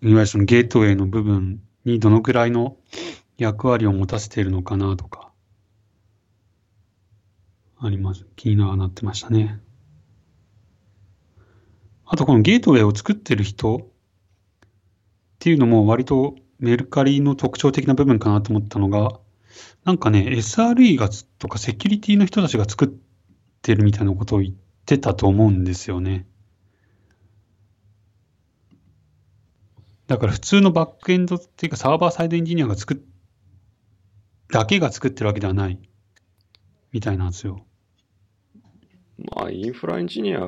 [0.00, 2.76] いわゆるそのゲートウェイの部分にどのくらいの
[3.38, 5.32] 役割を持たせているのかなとか、
[7.78, 8.26] あります。
[8.36, 9.60] 気にはなってましたね。
[12.04, 13.80] あとこのゲートウェイを作ってる人っ
[15.38, 19.18] ていうのも割とメルカリの特徴的な部分かなと思ったのが、
[19.84, 22.88] なんかね、SRE がつとかセキュリティの人たちが作っ
[23.62, 24.54] てるみたいなことを言っ
[24.86, 26.26] てたと思うんですよね。
[30.06, 33.11] だから普通のバックエンドっていうかサーバーサイドエンジニアが作って、
[34.52, 35.78] だけが作ってるわけではない
[36.92, 37.64] みたいなんですよ。
[39.18, 40.40] まあ、インフラエンジニア、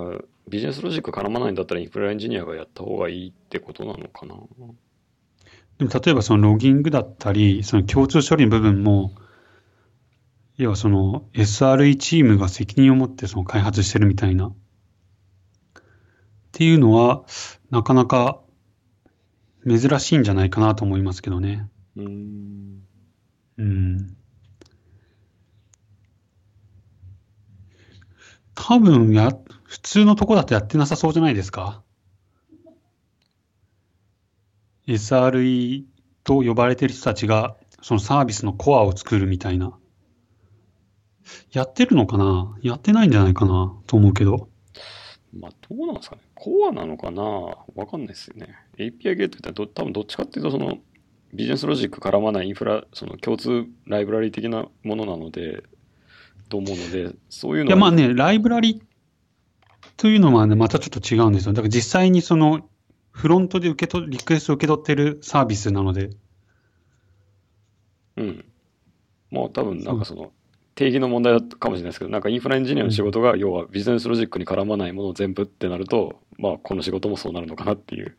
[0.48, 4.34] ビジネスロジック絡まないんだったらインフラエンジニアがやった方がいいってことなのかな。
[5.78, 9.14] でも例えばそのロギングだったり、その共通処理の部分も、
[10.58, 14.48] 要はその SRE チームが責任を持ってその開発してるみたいな。
[14.48, 14.52] っ
[16.52, 17.24] ていうのは、
[17.70, 18.40] なかなか
[19.66, 21.68] 珍しいんじゃないかなと思いますけどね。
[21.96, 22.82] うーん。
[23.58, 24.16] うん。
[28.54, 29.30] 多分や、
[29.64, 31.82] 普通のとこだとやってなさそうじゃないですか
[34.86, 35.84] ?SRE
[36.22, 39.76] と呼ばれてる人たちが、そのサービスのコアを作るみたいな。
[41.52, 42.56] やってるのかな？
[42.62, 43.74] やってないんじゃないかな？
[43.86, 44.48] と思うけど。
[45.32, 46.22] まあ、どうなんですかね？
[46.34, 47.22] コアなのかな？
[47.22, 48.54] わかんないですよね。
[48.78, 50.78] API ゲートってど多分どっちかっていうと、その、
[51.34, 55.64] ビジネスロジック絡まないインフラ、その共通ライブラリ的なものなので、
[56.48, 58.82] と思うので、そういうのいや、まあね、ライブラリ
[59.96, 61.52] というのはね、またちょっと違うんですよ。
[61.52, 62.68] だから実際にその、
[63.10, 66.10] フロントで受け取、リクエストを受け取ってるサービスなので、
[68.16, 68.44] うん。
[69.30, 70.32] まあ多分なんかその
[70.74, 78.16] 定義の問題だったかもしれないですけど、なんかインフラエンジニアの仕事が要はビジネスロジックに絡まないもの全部ってなると、まあこの仕事もそうなるのかなっていう。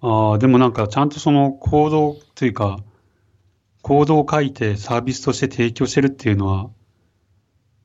[0.00, 2.78] ああ、でもなんかちゃんとそのコードというか、
[3.82, 6.70] コードを書いてサービスとして提供してるっていうのは、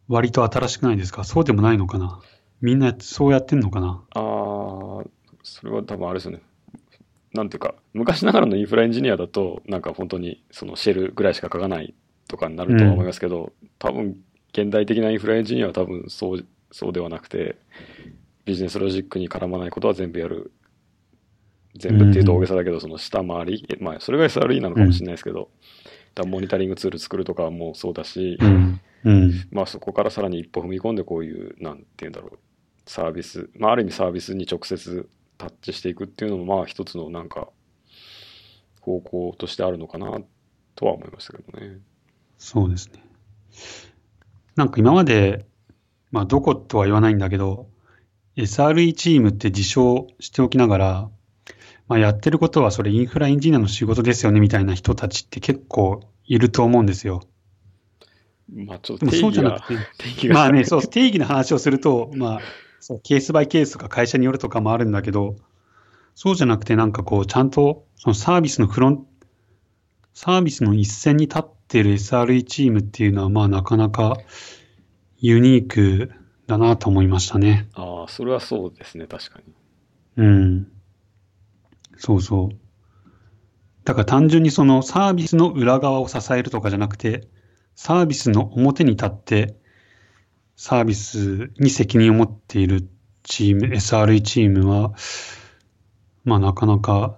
[0.08, 1.23] 割と新しくないですか？
[1.23, 2.19] そうでもないのかな？
[2.62, 4.04] みんなそうやってんのかな？
[4.12, 5.04] ああ、
[5.43, 6.41] それは多分あれですよね。
[7.34, 11.95] なんていうか、昔ながらのインフラエンジニアだと、なんか本当にそのシェルぐらいしか書かない
[12.28, 14.17] とかになるとは思いますけど、多分
[14.52, 17.56] 現代的なインフラエンジニアは多分そうそうではなくて、
[18.45, 20.52] ビジネスロジックに絡まないことは全部やる。
[21.75, 25.49] 全部っていうと大げさだけど、その下回り、えまあそれが SRE なのかもしれないですけど、
[26.15, 28.81] だからモニタリングツール作るとかもそうだし、うん。
[29.05, 29.47] うん。
[29.51, 32.39] まあそこからさらに一歩踏み込んでこういう、なんていうんだろう、
[32.86, 37.49] サービス、まあある意味サービスに直接タッチしていくっていうのもまあ一つのなんか
[38.81, 40.19] 方向としてあるのかな
[40.75, 41.77] とは思いましたけどね。
[42.38, 43.03] そうですね。
[44.55, 45.45] なんか今まで、
[46.12, 47.67] まあどことは言わないんだけど、
[48.36, 51.09] SRE チームって自称しておきながら、
[51.88, 57.22] まあやってることはそれインフラエンジニアの仕事ですよねみたいな人たちって結構いると思うんですよ。
[58.52, 62.41] まあちょっと定義が、じゃなくて、定義が、 まあね、そう、定義の話をすると、まあ、
[62.80, 65.36] そうケースバイケースとか会社によるとかもあるんだけど、
[66.15, 69.08] そうじゃなくてなんかこう、ちゃんとそのサービスのフロン、
[70.13, 74.17] サービスの一線に立っている SRE チームっていうのは、まあなかなか
[75.17, 76.12] ユニーク
[76.48, 77.67] だなと思いましたね。
[77.74, 79.54] ああ、それはそうですね、確かに。
[80.17, 80.67] うん。
[81.97, 82.58] そうそう。
[83.86, 87.27] だから単純にそのサービスの裏側を支えるとかじゃなくて、
[87.75, 89.56] サービスの表に立って、
[90.56, 92.88] サービスに責任を持っている
[93.23, 94.93] チーム、SRE チームは、
[96.23, 97.17] まあなかなか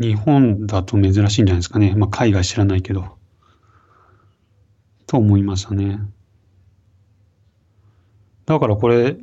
[0.00, 1.94] 日本だと珍しいんじゃないですかね。
[1.96, 3.18] まあ海外知らないけど。
[5.06, 5.98] と思いましたね。
[8.46, 9.16] だからこれ、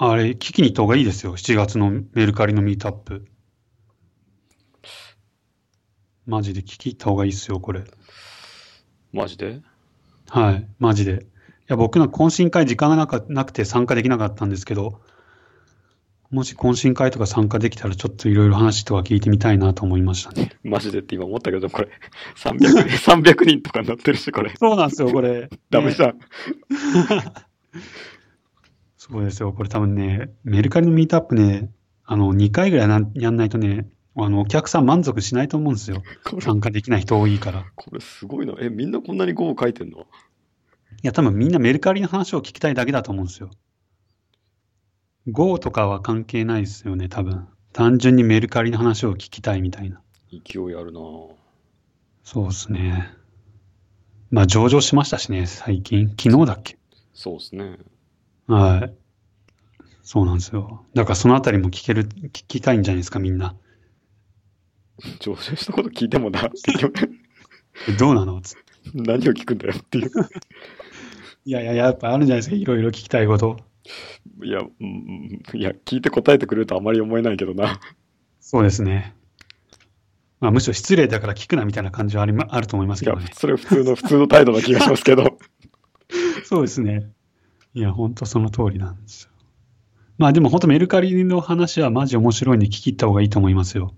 [0.00, 1.36] あれ、聞きに行った方がいいですよ。
[1.36, 3.26] 7月のメルカリのミートアップ。
[6.24, 7.82] マジで聞きに行った方がいいですよ、これ。
[9.12, 9.60] マジで？
[10.28, 11.24] はい、マジで。
[11.24, 11.26] い
[11.66, 15.00] や、僕の懇親会時間がなかなくて参加できなかったんですけど、
[16.30, 20.52] もし懇親会とか参加できたらちょっといろいろ話とか聞いてみたいなと思いましたね。
[20.62, 21.88] マジでって今思ったけど、これ、
[22.38, 24.54] 300, 300人とかになってるし、これ。
[24.56, 25.40] そうなんですよ、これ。
[25.40, 26.18] ねダメじゃん。
[29.10, 29.52] そうですよ。
[29.52, 31.70] これ多分ね、メルカリのミートアップね、
[32.04, 36.02] あの、2回ぐらいなんやんないとね、あの、お客さん満足しないと思うんですよ。
[36.40, 37.60] 参加できない人多いから。
[37.60, 38.54] いこれすごいな。
[38.60, 40.06] え、みんなこんなに語を書いてんの？
[41.02, 43.50] や、多分みんなメルカリの話を聞きたいだけだと思うんですよ。
[45.28, 47.46] Go とかは関係ないですよね、多分。
[47.72, 50.00] 単純にメルカリの話を聞きたいみたいな。
[50.32, 51.00] 勢いあるな
[52.24, 53.10] そうですね。
[54.30, 56.08] まあ、上場しましたしね、最近。
[56.18, 56.76] 昨日だっけ？
[57.14, 57.78] そうですね。
[58.48, 58.94] はい。
[60.02, 60.86] そうなんですよ。
[60.94, 63.54] だからそのあたりも聞ける、聞きたいんじゃないですか、みんな。
[65.20, 66.50] 上昇したこと聞いてもな、
[67.98, 68.40] どうなの？
[68.40, 68.62] つって
[68.94, 70.10] 何を聞くんだよっていう。
[71.44, 73.58] いやいや、やっぱあるんじゃないですか、いろいろ聞きたいこと。
[74.42, 77.78] いや、うんいや、聞いて答えてくれるとあまり思えないけどな。
[78.40, 79.14] そうですね。
[80.40, 85.38] まあ、むしろ失礼だから聞くなみたいな感じはあり、ま、あると思いますいやけどね。、それ普通の、普通の態度な気がしますけど。
[86.44, 87.10] そうですね。
[87.74, 89.30] いや、本当その通りなんですよ。
[90.18, 93.94] まあでも本当メルカリの話はマジ面白いんで聞き入った方がいいと思いますよ。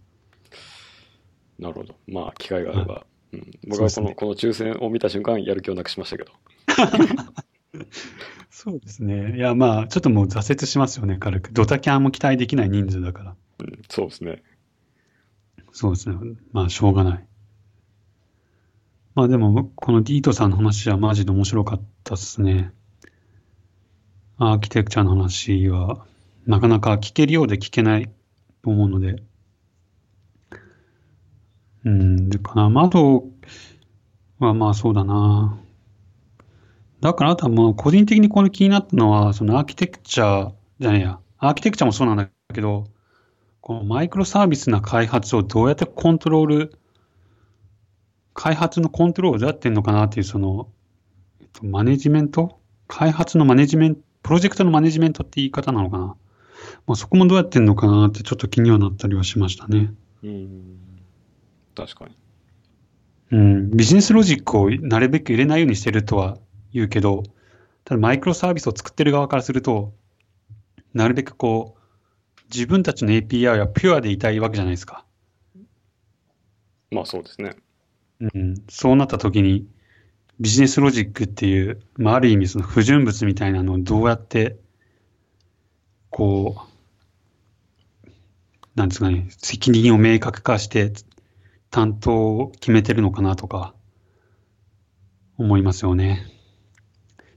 [1.59, 1.95] なるほど。
[2.09, 3.07] まあ、機会があれば。
[3.33, 6.33] うん、僕はこの、この抽選を見た瞬間、やる気をなくしましたけど。
[8.51, 9.37] そうですね。
[9.37, 11.53] いや、まあ、ちょっともう挫折しますよね、軽く。
[11.53, 13.37] ドタキャンも期待できない人数だから。
[13.61, 14.43] うん、そうですね。
[15.73, 16.17] そうですね。
[16.53, 17.27] まあ、しょうがない。
[19.15, 22.73] まあでも、このディートさんの話はマジで面白かったですね。
[24.43, 26.07] アーキテクチャの話は、
[26.47, 28.11] なかなか聞けるようで聞けない
[28.63, 29.23] と思うので。
[31.85, 32.71] うん、でかな。
[32.71, 33.25] 窓
[34.39, 35.61] はまあそうだな。
[37.03, 41.19] だからあとはもう個人的にこれ気になったのは、そのアーキテクチャじゃねえや。
[41.37, 42.87] アーキテクチャもそうなんだけど、
[43.61, 46.79] このマイクロサービスな開発をどうやってコントロール、
[48.33, 50.71] 開発のコントロールをどうやってんのかなっていう、その、
[51.43, 52.59] えっと、マネジメント？
[52.89, 56.05] 開発のマネジメント、プロジェクトのマネジメントって言い方なのかな？
[56.87, 59.93] まあ、そこもどうやってんのかなってちょっと気にはなったりはしましたね。
[60.23, 60.79] うん。
[61.75, 62.17] 確かに。
[63.33, 66.39] うん、ビジネスロジックをなるべく入れないようにしてるとは
[66.73, 67.25] 言うけど、
[67.83, 69.95] ただマイクロサービスを作ってる側からすると、
[70.95, 75.05] なるべくこう、自分たちの API はピュアでいたいわけじゃないですか。
[76.93, 77.57] まあ、そうですね。
[78.21, 79.67] うん、そうなった時に、
[80.41, 84.57] ビジネスロジックっていう、まあ、ある意味その不純物みたいなのをどうやって、
[86.09, 88.11] こう、
[88.75, 90.93] なんですかね、責任を明確化して、
[91.71, 93.75] 担当を決めてるのかなとか、
[95.37, 96.27] 思いますよね。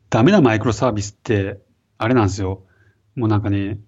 [0.10, 1.60] ダメなマイクロサービスって、
[1.98, 2.64] あれなんですよ。
[3.16, 3.80] もうなんかね、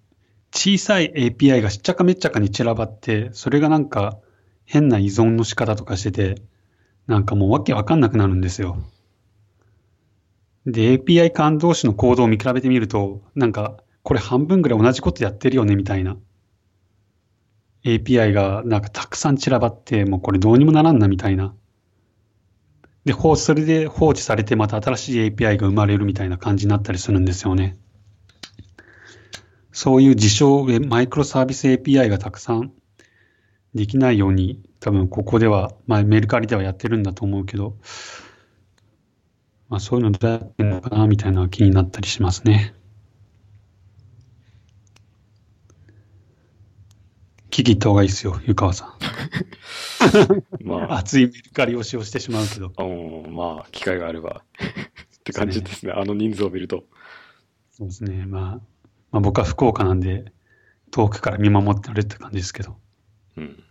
[0.53, 4.17] 小さい API がしっちゃかめっちゃかに散らばって、それがなんか
[4.65, 6.41] 変な依存の仕方とかしてて、
[7.07, 8.83] なんかもうわけわかんなくなるんですよ。
[10.65, 16.17] で、API 間同士のコードを見比べてみると、なんか、これ半分ぐらい同じことやってるよね、みたいな。
[17.83, 21.53] API がなんかたくさん散らばって、もうこれどうにもならんな、みたいな。
[23.05, 27.77] で、放置それで放置されてまた新しい API が生まれるみたいな感じになったりするんですよね。
[29.71, 32.71] そういう事象、えマイクロサービス API がたくさん
[33.75, 37.77] できないように、多分ここでは、まあメルカリではやってるんだと思うけど、
[39.69, 42.73] まあそういうのどうやってんのかなみたいな気になったりしますね。
[47.55, 48.89] 聞き入った方がいいですよ、湯川さん。
[50.61, 52.73] まあ、熱いメルカリを使用してしまうけど。
[52.77, 54.43] うん、まあ、機会があれば
[55.19, 55.93] って感じですね。
[55.93, 56.83] あの人数を見ると。
[57.71, 58.25] そうですね。
[58.25, 58.43] まあ、
[59.11, 60.33] まあ僕は福岡なんで、
[60.91, 62.77] 遠くから見守ってるって感じですけど。
[63.37, 63.63] うん。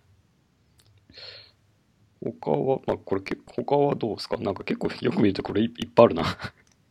[2.25, 4.37] 他は、まあ、これけ、他はどうですか？
[4.39, 6.25] なんか結構よく見るとこれいいっぱいあるな。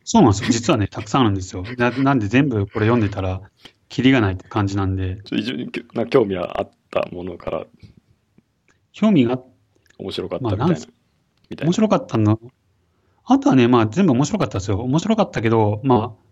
[0.04, 0.50] そうなんですよ。
[0.50, 1.64] 実はね、たくさんあるんですよ。
[1.76, 3.40] ななんで全部これ読んでたら、
[3.88, 7.66] キリがないって感じなんで、ちょ非常にきな興味はあったものから
[8.92, 9.38] 興味が
[9.98, 10.66] 面白かったみたいな。
[10.66, 11.64] まあな。
[11.64, 12.40] 面白かったの？
[13.24, 14.80] あとはね、まあ全部面白かったですよ。
[14.80, 16.24] 面白かったけど、まあ、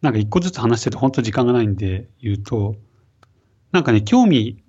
[0.00, 2.76] なんか一個ずつ話してて本当時間がないんで言うと、
[3.72, 4.62] なんかね、興味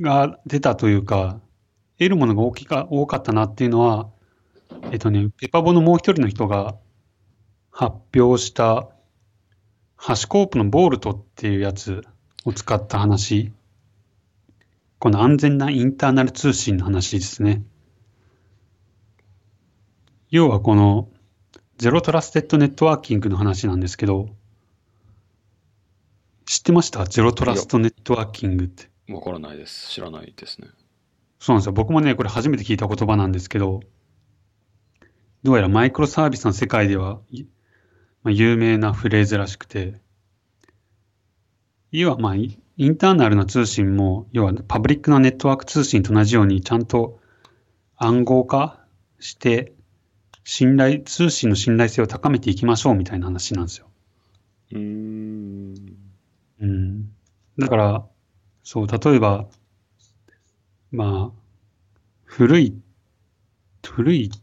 [0.00, 1.40] が出たというか、
[2.02, 4.08] 得るものが大きか多かったなっていうのは、
[4.90, 6.76] えっとね、ペパボのもう一人の人が
[7.70, 8.88] 発表した、
[9.96, 12.04] HashiCorp の Vault っていうやつ
[12.44, 13.52] を使った話。
[14.98, 17.62] この安全な internal 通信の話ですね。
[20.30, 21.08] 要はこの
[21.78, 24.28] zero trusted networking の話なんですけど、
[26.46, 27.04] 知ってました？
[27.04, 28.88] ゼロトラストネットワーキングって。
[29.08, 29.90] わからないです。
[29.90, 30.68] 知らないですね。
[31.42, 31.72] そうなんですよ。
[31.72, 33.80] 僕もね、これ初めて聞いた言葉なんですけど、
[35.42, 37.42] どうやらマイクロサービスの世界では、い
[38.22, 40.00] まあ、有名なフレーズらしくて、
[41.90, 47.18] 要はまあ、イインターナルな通信も、要はパブリックなネットワーク通信と同じように、ちゃんと
[47.96, 48.78] 暗号化
[49.18, 49.72] して、
[50.44, 53.88] 信頼、通信の信頼性を高めていきましょうみたいな話なんですよ。
[54.70, 55.74] うーん。
[56.60, 57.12] うん。
[57.58, 58.06] だから、
[58.62, 59.48] そう、例えば、
[60.92, 61.40] まあ、
[62.24, 62.74] 古い、
[63.82, 64.40] 古いっ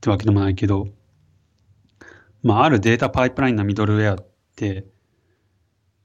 [0.00, 0.88] てわけでもないけど、
[2.42, 4.84] まあ、あるデータパイプラインなミドルウェアって、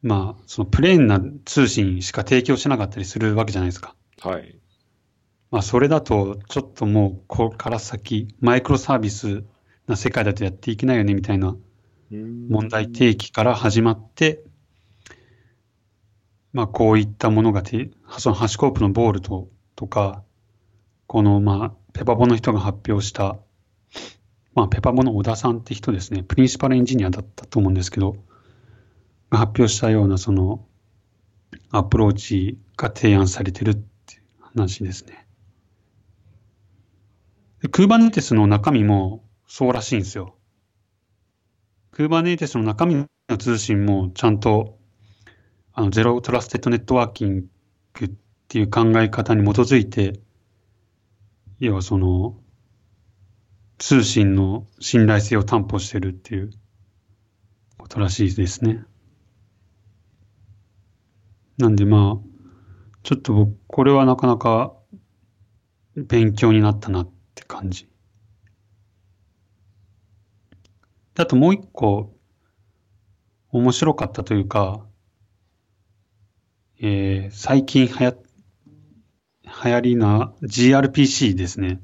[0.01, 3.95] まあ、そのプレーンな通信しか提供しなかったりするわけじゃないですか。
[4.21, 4.57] はい。
[5.51, 9.43] まあ、それだと、ちょっともう、ここから先、マイクロサービス
[9.87, 11.55] な世界だとやっていけないよね、みたいな
[12.09, 14.43] 問題提起から始まって、
[16.53, 20.23] まあ、こういったものがて、そのハシコープのボールと、とか、
[21.07, 23.37] この、まあ、ペパボの人が発表した、
[24.55, 28.15] まあ、ペパボの小田さんって人ですね、 principal engineer だったと思うんですけど、
[29.29, 30.65] が発表したような、その、
[31.71, 35.25] アプローチが提案されてるって話ですね。
[37.61, 40.35] で、 Kubernetes の中身もそうらしいんですよ。
[41.91, 44.79] Kubernetes の中身の通信もちゃんと
[45.73, 48.09] あの zero trusted networking っ
[48.53, 50.19] っていう考え方に基づいて、
[51.59, 52.39] 要はその
[53.79, 56.51] 通信の信頼性を担保してるっていう
[57.79, 58.85] ことらしいですね。
[61.57, 62.27] なんでまあ、
[63.01, 64.75] ちょっと僕、これはなかなか
[65.95, 67.89] 勉強になったなって感じ。
[71.17, 72.13] あともう一個
[73.49, 74.85] 面白かったというか、
[76.79, 78.13] えー、最近はや、
[79.63, 81.79] 流行りな GRPC ですね。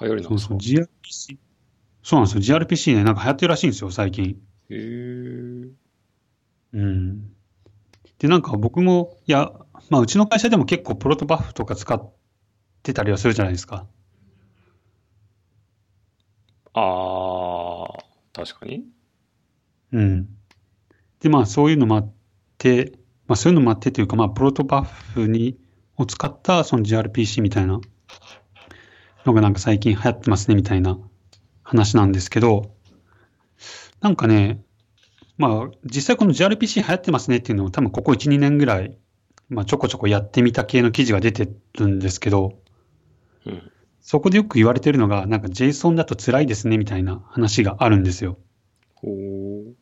[0.00, 1.38] 流行りなんですかそうそう、GRPC。
[2.02, 2.58] そうなんですよ。
[2.58, 4.40] GRPC ね、なんか流行ってるらしいんですよ、最近。
[4.70, 5.68] へえ。
[6.72, 7.30] うん。
[8.18, 9.52] で、なんか僕も、いや、
[9.90, 12.12] まあ、うちの会社でも結構プロトバフとか使っ
[12.82, 13.86] てたりはするじゃないですか。
[16.74, 18.84] ああ、確かに。
[19.92, 20.28] うん。
[21.20, 22.12] で、まあ、そういうのもあっ
[22.58, 22.92] て、
[23.26, 25.58] まあ、そういうのもあってというか、まあ、プロトバフに、
[25.98, 27.80] を使った、その GRPC みたいな
[29.26, 30.98] のがなんか最近流行ってますね、みたいな
[31.62, 32.70] 話なんですけど、
[34.00, 34.62] なんかね、
[35.36, 38.96] まあ、実際この GRPC 流行ってますねっていうのを多分ここ1、2年ぐらい、
[39.48, 42.58] まあ、ちょこちょこやってみた系の記事が出てるんですけど、
[43.44, 43.70] うん。
[44.00, 48.38] そこでよく言われてるのが、なんか JSON だと辛いですね、みたいな話があるんですよ。
[48.94, 49.76] ほう。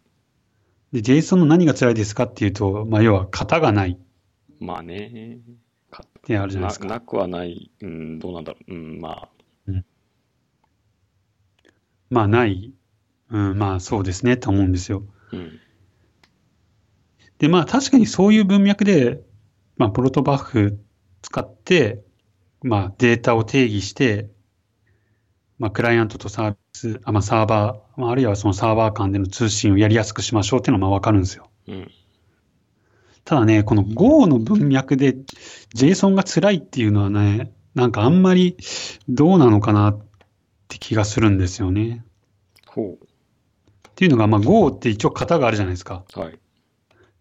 [0.92, 3.98] で、JSON の何が辛いですかっていうと、まあ、要は型がない
[4.58, 5.38] まあね。
[6.26, 6.86] かってあるじゃないですか。
[6.86, 7.70] ななくはない。
[7.80, 8.74] うん、どうなんだろう。
[8.74, 9.28] うん、まあ。
[12.10, 12.72] まあ、ない。
[13.30, 15.04] うん、まあ、そうですね、と思うんですよ。
[15.32, 15.60] うん。
[17.38, 19.20] で、まあ、確かにそういう文脈で、
[19.76, 20.78] まあ、プロトバフ
[21.22, 22.04] 使って、
[22.62, 24.30] まあ、データを定義して、
[25.58, 31.50] まあ、クライアントとサービス、あまあ、サーバー、まあ、あるいはそのサーバー間での通信をやりやすくしましょうっていうのはまあわかるんですよ。
[31.66, 31.90] うん。
[33.26, 35.16] ただね、この Go の文脈で
[35.74, 38.56] JSON が辛いっていうのはね、なんかあんまり
[39.08, 40.00] どうなのかなっ
[40.68, 42.04] て気がするんですよね。
[42.68, 46.04] ほっていうのが、まあ Go って一応型があるじゃないですか。
[46.16, 46.20] う。
[46.20, 46.38] はい。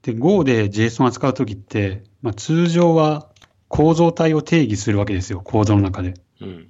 [0.04, 3.32] で、Go で JSON を扱うときって、まあ通常は
[3.68, 6.14] 構造体を定義するわけですよ、コードの中で。
[6.40, 6.68] うん。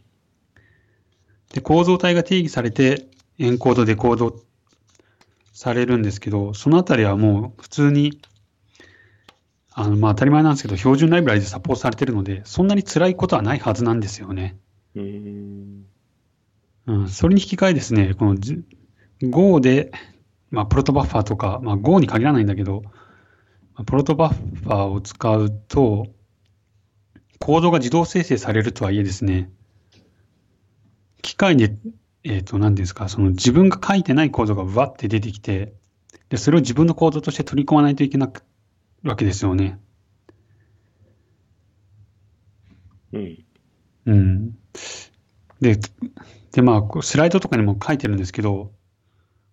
[1.54, 4.42] で、構造体が定義されて、エンコード、デコード
[5.52, 8.22] されるんですけど、そのあたりはもう普通に、
[9.78, 14.58] あの、まあ当たり前なんですけど、標準ライブラリでサポートされてるので、そんなに辛いことはないはずなんですよね。
[14.96, 15.86] うーん。
[16.88, 18.64] うん、それに引き換えですね、このじ
[19.22, 19.92] Go で、
[20.50, 22.84] まあプロトバッファーとか、まあ Go に限らないんだけど、
[23.74, 26.08] まあプロトバッファーを使うと、
[27.40, 29.52] コードが自動生成されるとはいえですね、
[31.22, 31.76] 機械で、
[32.24, 35.74] えっ、と、何ですか、その自分が書いてないコードがわって出てきて、
[36.30, 38.30] で、それを自分のコードとして取り込まないといけない
[39.06, 39.80] わけですよね。
[43.14, 43.46] うん。
[44.06, 44.58] うん。
[45.62, 45.80] で、
[46.52, 48.72] で、まあ、スライドとかにも書いてるんですけど、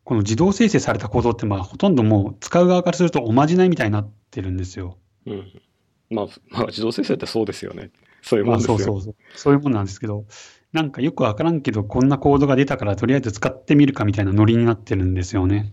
[0.05, 4.99] この自動生成されたコードって、まあ、ほとんどもう使う側からするとおまじないみたいになってるんですよ。
[5.27, 5.63] うん。
[6.11, 7.91] まあ、まあ、自動生成ってそうですよね。
[8.23, 8.79] そういうもまあ、んですよ。
[8.79, 9.15] そうそうそう。
[9.35, 10.25] そういうもんなんですけど、
[10.73, 15.73] なんかよくわからんけど、こんなコードが出たからとりあえず使ってみるかみたいなノリになってるんですよね。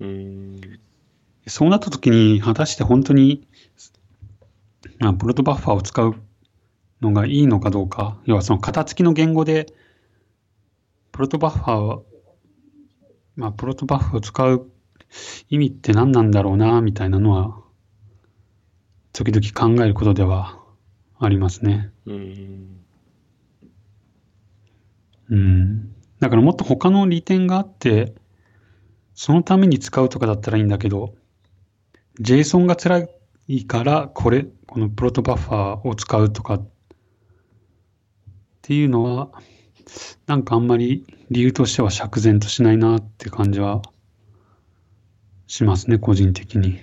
[0.00, 0.85] うーん。
[1.46, 3.46] そうなった時に、果たして本当に、
[4.98, 6.14] まあ、プロトバッファーを使う
[7.00, 9.66] のがいいのかどうか、要はその型付きの言語で、
[11.12, 12.06] プロトバッファーを、
[13.36, 14.70] まあ、プロトバッファーを使う
[15.48, 17.62] 意味って何なんだろうな、みたいなのは、
[19.12, 20.60] 時々考えることでは
[21.18, 21.90] ありますね。
[22.06, 22.84] うーん。
[25.30, 25.94] うん。
[26.20, 28.14] だからもっと他の利点があって、
[29.14, 31.14] そのために使うとかだったらいいんだけど、
[32.20, 33.08] JSON が辛
[33.48, 36.68] いから、これ、このプロトバッファーを使うとかっ
[38.62, 39.30] ていうのは、
[40.26, 43.82] なんかあんまり理由としては釈然としないなって感じは
[45.46, 46.80] しますね、個人的に。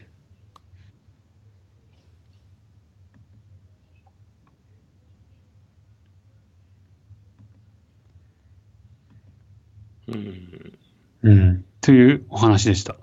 [10.08, 10.80] うん。
[11.24, 11.66] うん。
[11.82, 13.03] というお話でした。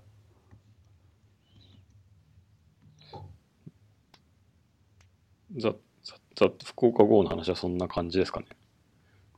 [5.57, 5.73] ざ、
[6.03, 8.47] ざ、ざ、福岡号の話はそんな感じですかね？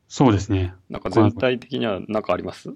[0.09, 0.75] そうですね。
[0.91, 2.75] なんか全体的には何かあります？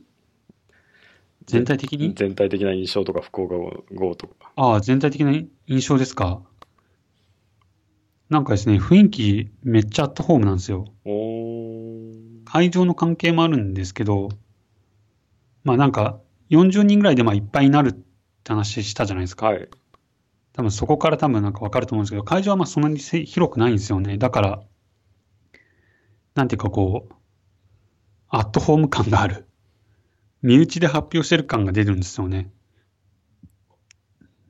[1.44, 2.14] 全体的に？
[2.14, 3.54] 全体的な印象とか福岡
[3.94, 4.52] 号とか。
[4.56, 5.32] ああ、全体的な
[5.66, 6.42] 印象ですか？
[8.28, 10.86] なんかですね、雰囲気めっちゃアットホームなんですよ。
[12.44, 14.30] 会場の関係もあるんですけど、
[15.62, 16.18] まあなんか
[16.48, 19.46] 40人ぐらいでまあいっぱいになるって話したじゃないですか。
[19.46, 19.68] はい。
[20.56, 24.16] 多分そこから多分なんかわかると思うんですけど、会場はまあそんなにせ広くないんですよね。
[24.16, 24.62] だから、
[26.34, 27.14] なんていうかこう、
[28.28, 29.46] アットホーム感がある。
[30.40, 32.50] 身内で発表してる感が出るんですよね。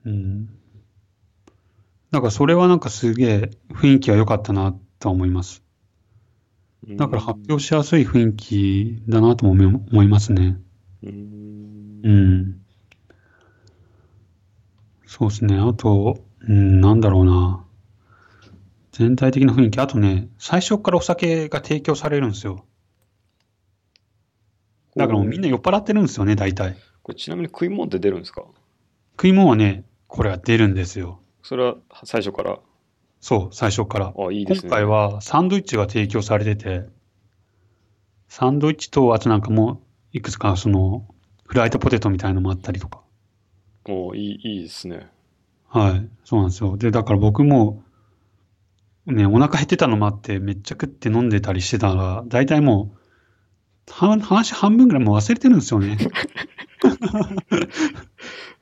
[0.05, 0.47] うん。
[2.13, 5.65] だからそれはなんかすげえ雰囲気は良かったなとは思います。
[6.87, 9.53] だから発表しやすい雰囲気だなとも
[9.91, 10.57] 思いますね。
[12.05, 12.56] うん。
[15.19, 15.57] そうですね。
[15.57, 17.65] あと、うん、なんだろうな。
[18.93, 19.79] 全体的な雰囲気。
[19.79, 22.67] あとね、最初からお酒が提供されるんですよ。
[24.95, 26.77] だからもうみんな酔っ払ってるんですよね、大体。
[27.03, 28.45] これちなみに食い物って出るんですか？
[29.13, 31.21] 食い物はね、これは出るんですよ。
[31.43, 32.59] それは最初から？
[33.21, 34.13] そう、最初から。
[34.15, 34.69] あ、いいですね。
[34.69, 36.89] 今回はサンドイッチが提供されてて、
[38.29, 39.81] サンドイッチと、あとなんかも
[40.13, 41.07] う、いくつかその、
[41.47, 43.01] フライドポテトみたいのもあったりとか。
[43.87, 45.09] もういい、いいですね。
[45.69, 46.77] はい、そうなんですよ。
[46.77, 47.83] で、だから僕も、
[49.07, 55.97] ね、お腹減ってたのもあって、めっちゃ食って飲んでたりしてたら、大体もう、は話半分ぐらいもう忘れてるんですよね。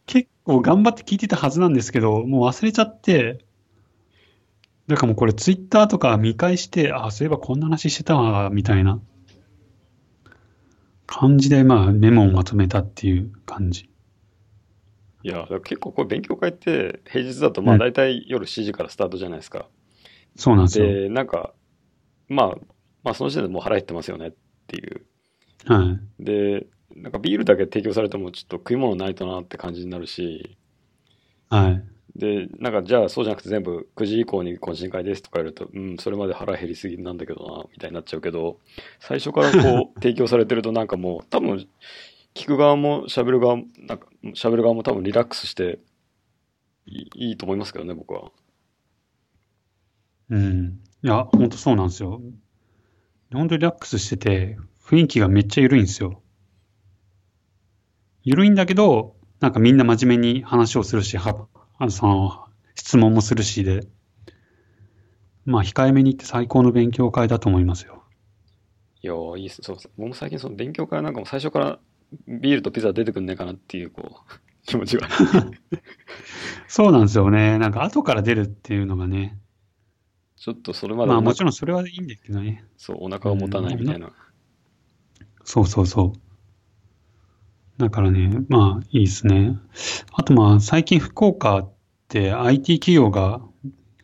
[0.07, 3.43] 結構頑張って聞いてたはずなんですけど、もう忘れちゃって、
[4.87, 9.01] だからもうこれツイッターとか見返して、あ、そういえばこんな話してたわ、みたいな
[11.07, 13.89] 感じで、まあメモをまとめたっていう感じ。
[15.25, 19.67] いや、結構これ勉強会って平日だとまあうん大体夜7時からスタートじゃないですか。
[20.37, 20.87] そうなんですよ。
[20.87, 21.55] で、なんか、
[22.29, 22.59] まあ、
[23.03, 24.33] まあその時点でもう腹減ってますよねっ
[24.67, 25.07] ていう。
[25.65, 26.23] はい。
[26.23, 30.59] で、なんかビールだけ提供されてもちょっと食い物ないとなって感じになるし、
[31.49, 31.83] はい。
[32.17, 38.59] で、なんかじゃあそうじゃなくて全部9時以降に懇親会ですとか言われると、うん、それまで腹減りすぎなんだけどな、みたいになっちゃうけど、
[39.01, 41.67] 最初からこう 提供されてるとなんかもう多分
[42.35, 45.79] 聞く側も喋る側も、なんか喋る側も多分リラックスして
[46.87, 48.31] いいいいと思いますけどね、僕は。
[50.31, 50.81] うん。
[51.03, 52.21] いや、ほんとそうなんですよ。
[53.33, 56.23] ほんとリラックスしてて、雰囲気がめっちゃ緩いんですよ。
[58.23, 61.47] 緩いんだけど、なんかみんな真面目に話をするし、は、
[61.79, 63.87] あの、その、質問もするしで、
[65.47, 68.03] まあ、控えめに言って最高の勉強会だと思いますよ。
[69.03, 69.61] いやー、いいっす。
[69.63, 69.93] そうそう。
[69.99, 71.79] 僕も最近その勉強会なんかも最初から
[72.27, 75.09] ビールとピザ出てくんねえかなっていう、こう、 気持ちが。
[76.69, 77.59] そうなんですよね。
[77.59, 79.39] なんか後から出るっていうのがね。
[80.37, 82.65] ちょっとそれまでまあもちろんそれはいいんですけどね。
[82.77, 84.13] そう、お腹を持たないみたいな。
[85.45, 86.21] そうそうそう。
[87.79, 89.59] だからね、まあいいですね。
[90.13, 91.73] あとまあ最近福岡っ
[92.09, 93.43] て IT 企業が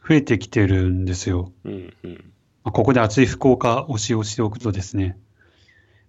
[0.07, 1.53] 増えてきてるんですよ。
[1.65, 2.33] うんうん。
[2.65, 5.19] まあ、ここで熱い福岡推しをしておくとですね、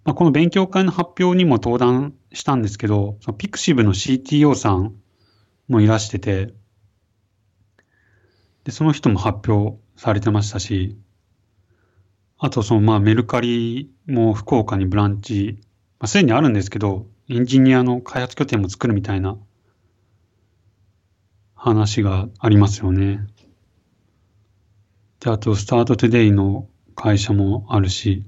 [0.04, 4.94] まあ、この勉強会の発表にも登壇したんですけど、ピクシブの CTO さん
[5.68, 6.52] もいらしてて、
[8.64, 10.96] で、その人も発表されてましたし、
[12.38, 15.60] あとそのまあメルカリも福岡にブランチ、
[16.00, 19.38] まあ、すでにあるんですけど、エンジニアの開発拠点も作るみたいな
[21.54, 23.24] 話がありますよね。
[25.20, 28.24] で、あと、スタートトゥデイの会社もあるし、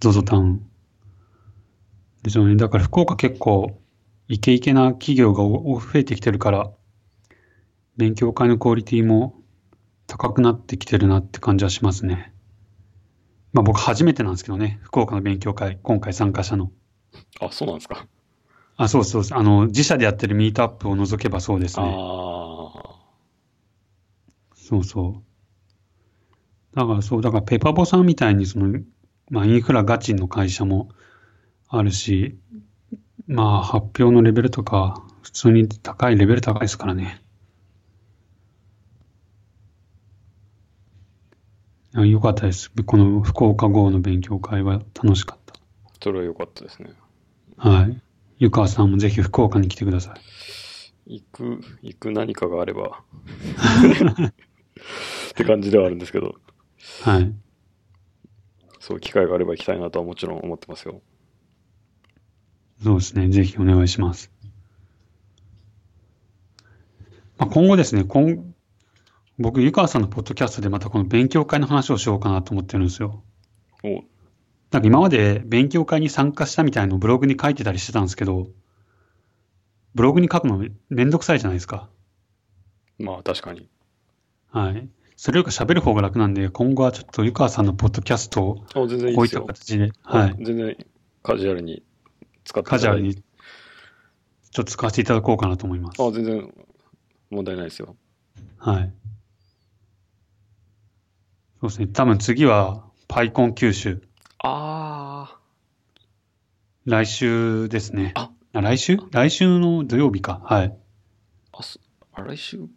[0.00, 0.68] ZOZO タウン。
[2.22, 2.56] ですよね。
[2.56, 3.80] だから福岡結構、
[4.28, 6.70] イケイケな企業がお増えてきてるから、
[7.96, 9.40] 勉強会のクオリティも
[10.06, 12.32] 高くなってきてるなって感じはしますね。
[13.52, 16.70] まあ僕初めてなんですけどね、福岡の勉強会、今回参加したの。
[17.40, 18.06] あ、そうなんですか。
[18.76, 19.22] あ、そうそう。
[19.32, 21.96] あの、自社でやってるミートアップを除けばそうですあね。
[21.96, 22.98] あ。
[24.54, 25.22] そうそ
[26.74, 26.76] う。
[26.76, 28.78] だからそう、だからペパボさんみたいにその、
[29.30, 30.88] まあインフラガチの会社も
[31.68, 32.38] あるし、
[33.26, 37.22] まあ発表のレベルとか、普通に高いレベル高いですからね。
[41.94, 42.70] よかったです。
[42.86, 45.38] この福岡号の勉強会は楽しかっ
[46.02, 46.90] それは良かったですね。
[47.56, 47.68] た。
[47.68, 48.00] はい。
[48.38, 50.14] 湯川さんもぜひ福岡に来てくださ
[51.06, 51.18] い。
[51.18, 53.02] 行く、行く何かがあれば。
[55.30, 56.36] って感じではあるんですけど、
[57.02, 57.34] はい。
[58.88, 61.02] そう、機会があれば行きたいなとはもちろん思ってますよ。
[62.82, 63.28] そうですね。
[63.28, 64.32] ぜひお願いします。
[67.36, 68.54] まあ、今後ですね、今
[69.38, 73.22] 僕、湯川さんのポッドキャストでまたこの勉強会の話をしようかなと思ってるんですよ。
[73.84, 73.88] お
[74.70, 78.48] なんか今まで勉強会に参加したみたいのをブログに書いてたりしてたんですけど、
[79.94, 81.90] ブログに書くのめんどくさいじゃないですか。
[82.98, 83.68] まあ確かに。
[84.50, 84.88] はい。
[85.20, 88.86] それよりか喋る方が楽なんで、今後はちょっと湯川さんのポッドキャストをこう
[89.26, 89.30] いっ。
[89.30, 90.36] た形で、はい。
[90.44, 90.76] 全然
[91.24, 91.82] カジュアルに
[92.44, 93.20] 使っていただいてカジュアルに、ちょ
[94.62, 96.00] っと使わせていただこうかなと思います。
[96.00, 96.54] あ、全然
[97.30, 97.96] 問題ないですよ。
[98.58, 98.92] はい。
[101.62, 101.88] そうですね。
[101.88, 104.00] 多分次は、パイコン九州。
[104.38, 105.36] あ
[106.84, 108.12] 来週ですね。
[108.14, 108.98] あ来週？
[109.10, 110.40] 来週の土曜日か。
[110.44, 110.76] はい。
[112.12, 112.68] あ来週？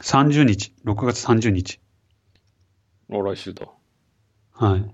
[0.00, 0.74] 30日。
[0.84, 1.80] 6月30日。
[3.10, 3.66] あ、来週だ。
[4.52, 4.90] はい。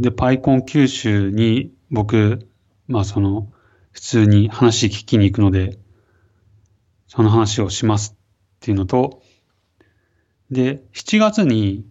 [0.00, 2.48] で、パイコン九州に僕、
[2.88, 3.50] まあその、
[3.92, 5.78] 普通に話聞きに行くので、
[7.08, 8.18] その話をしますっ
[8.60, 9.22] ていうのと、
[10.50, 11.86] で、7月に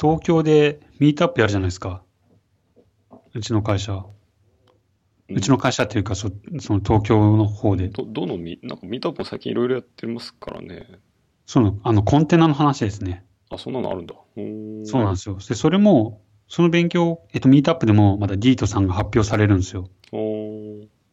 [0.00, 2.02] 東京でミートアップやるじゃないですか。
[3.34, 4.04] うちの会社。
[5.34, 6.30] うちの会社っていうか、そ
[6.60, 7.88] その東京の方で。
[7.88, 10.86] ど、どのミ、なんかミートアップも最近いろいろやってますからね。
[11.46, 13.24] その、あの、コンテナの話ですね。
[13.50, 14.14] あ、そんなのあるんだ。
[14.84, 15.36] そうなんですよ。
[15.36, 19.88] で、それも、その勉強、えっと、ミートアップでもまだディートさんが発表されるんですよ。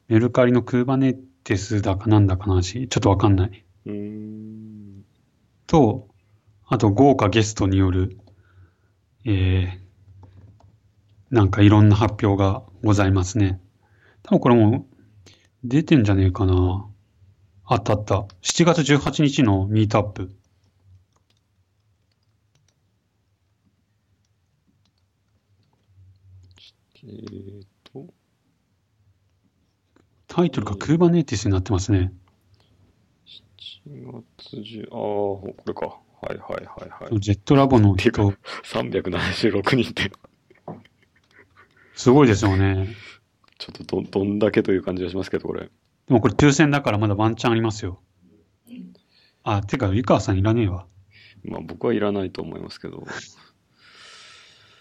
[0.07, 3.65] メルカリのクーバネテスだかなんだかの話、ちょっとわかんない。
[3.85, 5.05] うーん。
[5.67, 6.07] と、
[6.67, 8.17] あと豪華ゲストによる、
[9.25, 13.61] えー、なんかいろんな発表がございますね。
[14.29, 14.85] 多分これも
[15.63, 16.87] 出てんじゃねえかな。
[17.65, 18.27] あったあった。
[18.43, 20.31] 7月18日のミートアップ。
[27.03, 28.05] えーと、
[30.27, 32.13] タイトルがクーバネティスになってますね。
[33.25, 35.87] 7月10、ああ、これか。
[35.87, 37.19] はいはいはいはい。
[37.19, 38.31] ジェットラボのて人、
[38.63, 40.11] 376人って、
[41.95, 42.89] すごいですよね。
[43.59, 45.69] ちょっとど、どんだけという感じがしますけど、これ。
[46.07, 48.01] でもこれ抽選だからまだワンチャンありますよ。
[49.43, 50.87] あ、てか、湯川さんいらねえわ。
[51.43, 53.05] まあ僕はいらないと思いますけど。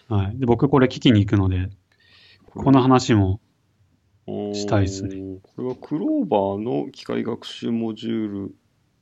[0.07, 0.39] はい。
[0.39, 1.69] で、僕これ聞きに行くので、
[2.45, 3.41] この話も、
[4.53, 5.39] したいっすねね。
[5.43, 8.55] これはクローバーの機械学習モジュール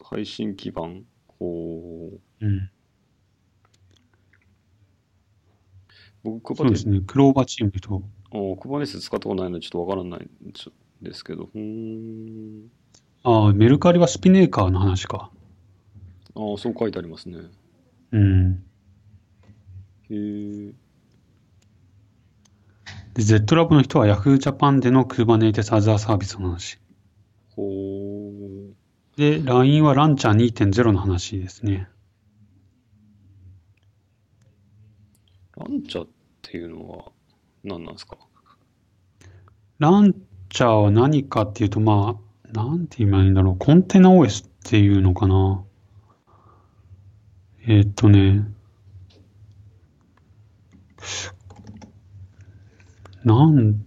[0.03, 1.03] 配信基盤。
[1.39, 2.11] ほ
[2.41, 2.45] う。
[2.45, 2.71] うん。
[6.23, 7.01] 僕、そうですね。
[7.05, 8.53] クローバーチームの人。
[8.53, 10.29] あクバネス使ったことないのでちょっとわからないん
[11.01, 11.49] ですけど。
[11.53, 12.71] うーん。
[13.23, 15.31] ああ、メルカリはスピネーカーの話か。
[16.35, 17.39] ああ、そう書いてありますね。
[18.11, 18.63] うん。
[20.09, 20.15] へ
[20.69, 20.73] え。
[23.13, 26.79] で、Z ラボの人は Yahoo Japan での Kubernetes Other サービスの話。
[27.55, 28.75] ほう。
[29.17, 31.89] で、LINE はランチャー2.0の話ですね。
[35.57, 36.07] ランチャーっ
[36.43, 37.11] ていうのは
[37.67, 38.17] 何なんですか？
[39.79, 40.13] ラン
[40.49, 43.57] チャーは何かっていうと、まあ、なんて言えばいいんだろう。
[43.57, 45.63] コンテナ OS っていうのかな。
[47.67, 48.47] えーっとね。
[53.23, 53.85] なん、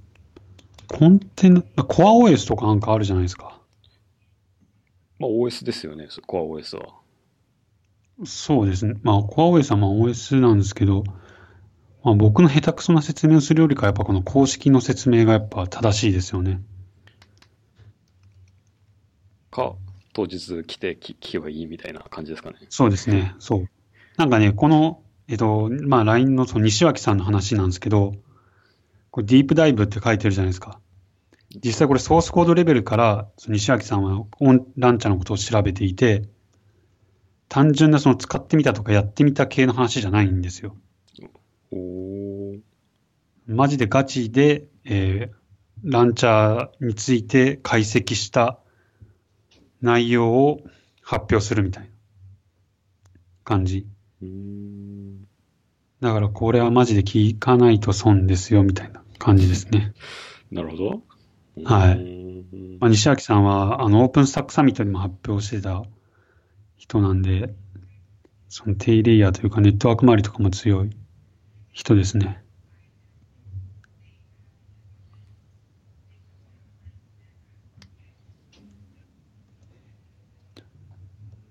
[0.86, 3.58] コンテナ、コア OS とかなんかあるじゃないですか。
[5.18, 7.00] まあ OS ですよね、コア OS は。
[8.24, 8.94] そうですね。
[9.02, 11.04] まあ、コア OS はまあ OS なんですけど、
[12.02, 16.62] まあ、僕の下手くそな説明をするよりか、やっぱこの公式の説明がやっぱ正しいですよね。
[19.50, 19.74] か、
[20.12, 22.56] 当日来て聞聞けばいいみたいな感じですかね。
[22.70, 23.34] そうですね。
[23.38, 23.68] そう。
[24.16, 28.14] なんかね、この、えっと、まあ、LINE のその西脇さんの話なんですけど、
[29.10, 30.80] これディープダイブって書いてるじゃないですか。
[31.64, 36.28] 実際これソースコードレベルから、西脇さんはオンランチャーのことを調べていて、
[37.48, 40.76] 単純なその使ってみたとかやってみた系の話じゃないんですよ。
[41.72, 42.60] おー。
[43.46, 45.40] マジでガチで、えー
[45.84, 48.58] ランチャーについて解析した
[49.80, 50.60] 内容を
[51.02, 51.88] 発表するみたいな
[53.44, 53.86] 感じ。
[56.00, 59.94] だからこれはマジで聞かないと損ですよみたいな感じですね。
[60.52, 61.02] なるほど。
[61.64, 61.98] はい
[62.78, 65.82] まあ、西脇さんはあのオープンスタックサミットでも発表してた
[66.76, 67.54] 人なんで、
[68.48, 70.90] その低レイヤーというかネットワーク周りとかも強い
[71.80, 72.44] 人ですね。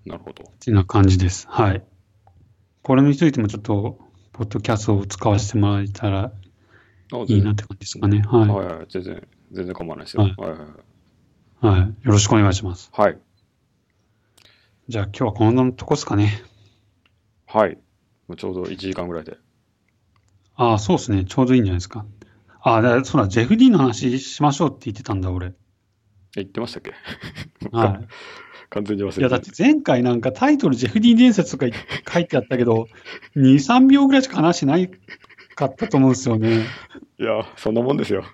[0.06, 0.44] なるほど。
[0.44, 1.48] っていうな感じです。
[1.50, 1.84] はい。
[2.84, 3.98] これについてもちょっと、
[4.32, 6.32] ポッドキャストを使わせてもらえたら
[7.12, 8.22] あいいなって感じですかね。
[8.22, 8.50] はい。
[8.50, 10.24] はいはい、全然、全然構わないですよ。
[10.24, 11.80] はいはいはいはい。
[11.80, 11.90] はい。
[11.90, 12.92] よろしくお願いします。
[12.94, 13.18] はい。
[14.90, 16.44] じゃあ今日はこのとこっすかね。
[17.48, 17.80] はい。
[18.28, 19.38] もうちょうど1時間ぐらいで。
[20.62, 21.24] ああ、そうですね。
[21.24, 22.06] ちょうどいいんじゃないですか。
[22.62, 25.48] ああ、だそうだ、ジェフ・ディーンの話しましょうって言ってたんだ、俺。
[25.48, 25.52] え
[26.36, 26.94] 言ってましたっけ？
[27.72, 28.08] はい。
[28.70, 31.66] 完全に忘れていや、だって前回なんかタイトルジェフ・ディーン伝説とか
[32.14, 32.88] 書いてあったけど、
[33.38, 34.92] 2、3秒ぐらいしか話してない
[35.56, 36.66] かったと思うんですよね。
[37.20, 38.26] いや、そんなもんですよ。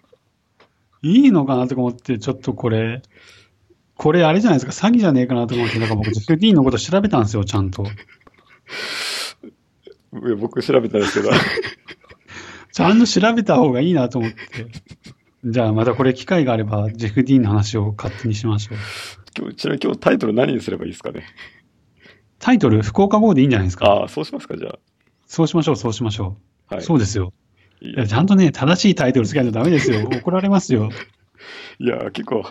[1.03, 3.03] いいのかなとか思って、ちょっとこれ、
[3.95, 7.83] これあれじゃないですか、詐欺じゃねえかなと思って、なんか僕、ジェフ・ディーンのこと調べたんですよ、ちゃんと。
[7.83, 7.87] い
[10.29, 11.31] や僕調べたんですけど、
[12.75, 14.37] ちゃんと調べた方がいいなと思って。
[15.45, 18.77] じゃあまたこれ機会があれば、ジェフ・ディーンの話を勝手にしましょう。
[19.39, 21.23] 今日ちなみに今日タイトル何にすればいいですかね？
[22.37, 23.85] タイトル、福岡号でいいんじゃないですか？
[23.85, 24.77] ああ、そうしますか、じゃ
[25.25, 26.35] そうしましょう、そうしましょ
[26.69, 26.73] あ。
[26.73, 26.75] う。
[26.75, 26.83] はい。
[26.83, 27.31] そうですよ。
[27.79, 30.01] いいや、ちゃんとね、正しいタイトルつけないとダメですよ。
[30.11, 30.89] 怒られますよ。
[31.79, 32.43] いや、結構、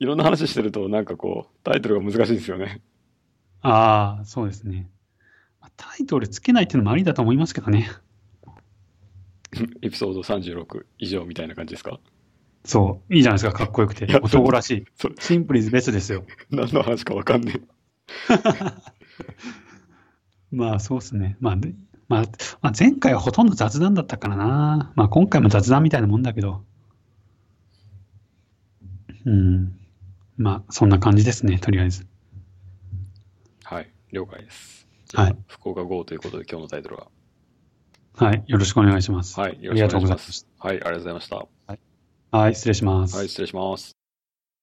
[0.00, 2.80] いろんな話してると、なんかこう、タイトルが難しいんですよね。
[3.62, 4.90] ああ、そうですね。
[5.76, 7.90] タイトルつけないっていうのもありだと思いますけどね。
[9.82, 11.98] エピソード36以上みたいな感じですか？
[12.64, 13.14] そう。
[13.14, 14.06] いいじゃないですか、かっこよくて。
[14.20, 14.84] 男らしい。
[15.20, 16.24] シンプルイズベストですよ。
[16.50, 17.60] 何の話かわかんね
[20.50, 21.36] まあ、そうですね。
[21.40, 21.74] まあ、で
[22.08, 22.22] まあ、
[22.62, 24.92] まあ、前回はほとんど雑談だったからな。
[24.96, 26.64] まあ、今回も雑談みたいなもんだけど。
[29.24, 29.78] うん。
[30.36, 32.04] まあ、そんな感じですね、とりあえず。
[32.04, 32.06] え。
[33.64, 34.86] はい、了解です。
[35.14, 35.36] はい。
[35.48, 37.08] 福岡 GO ということで、今日のタイトルは？
[38.16, 38.44] はい。
[38.46, 39.38] よろしくお願いします。
[39.38, 40.46] はい、よろしくお願いしありがとうございます。
[40.58, 41.46] はい、ありがとうございました。
[42.38, 42.54] はい。
[42.54, 43.16] 失礼します。
[43.16, 44.05] はい、失礼します。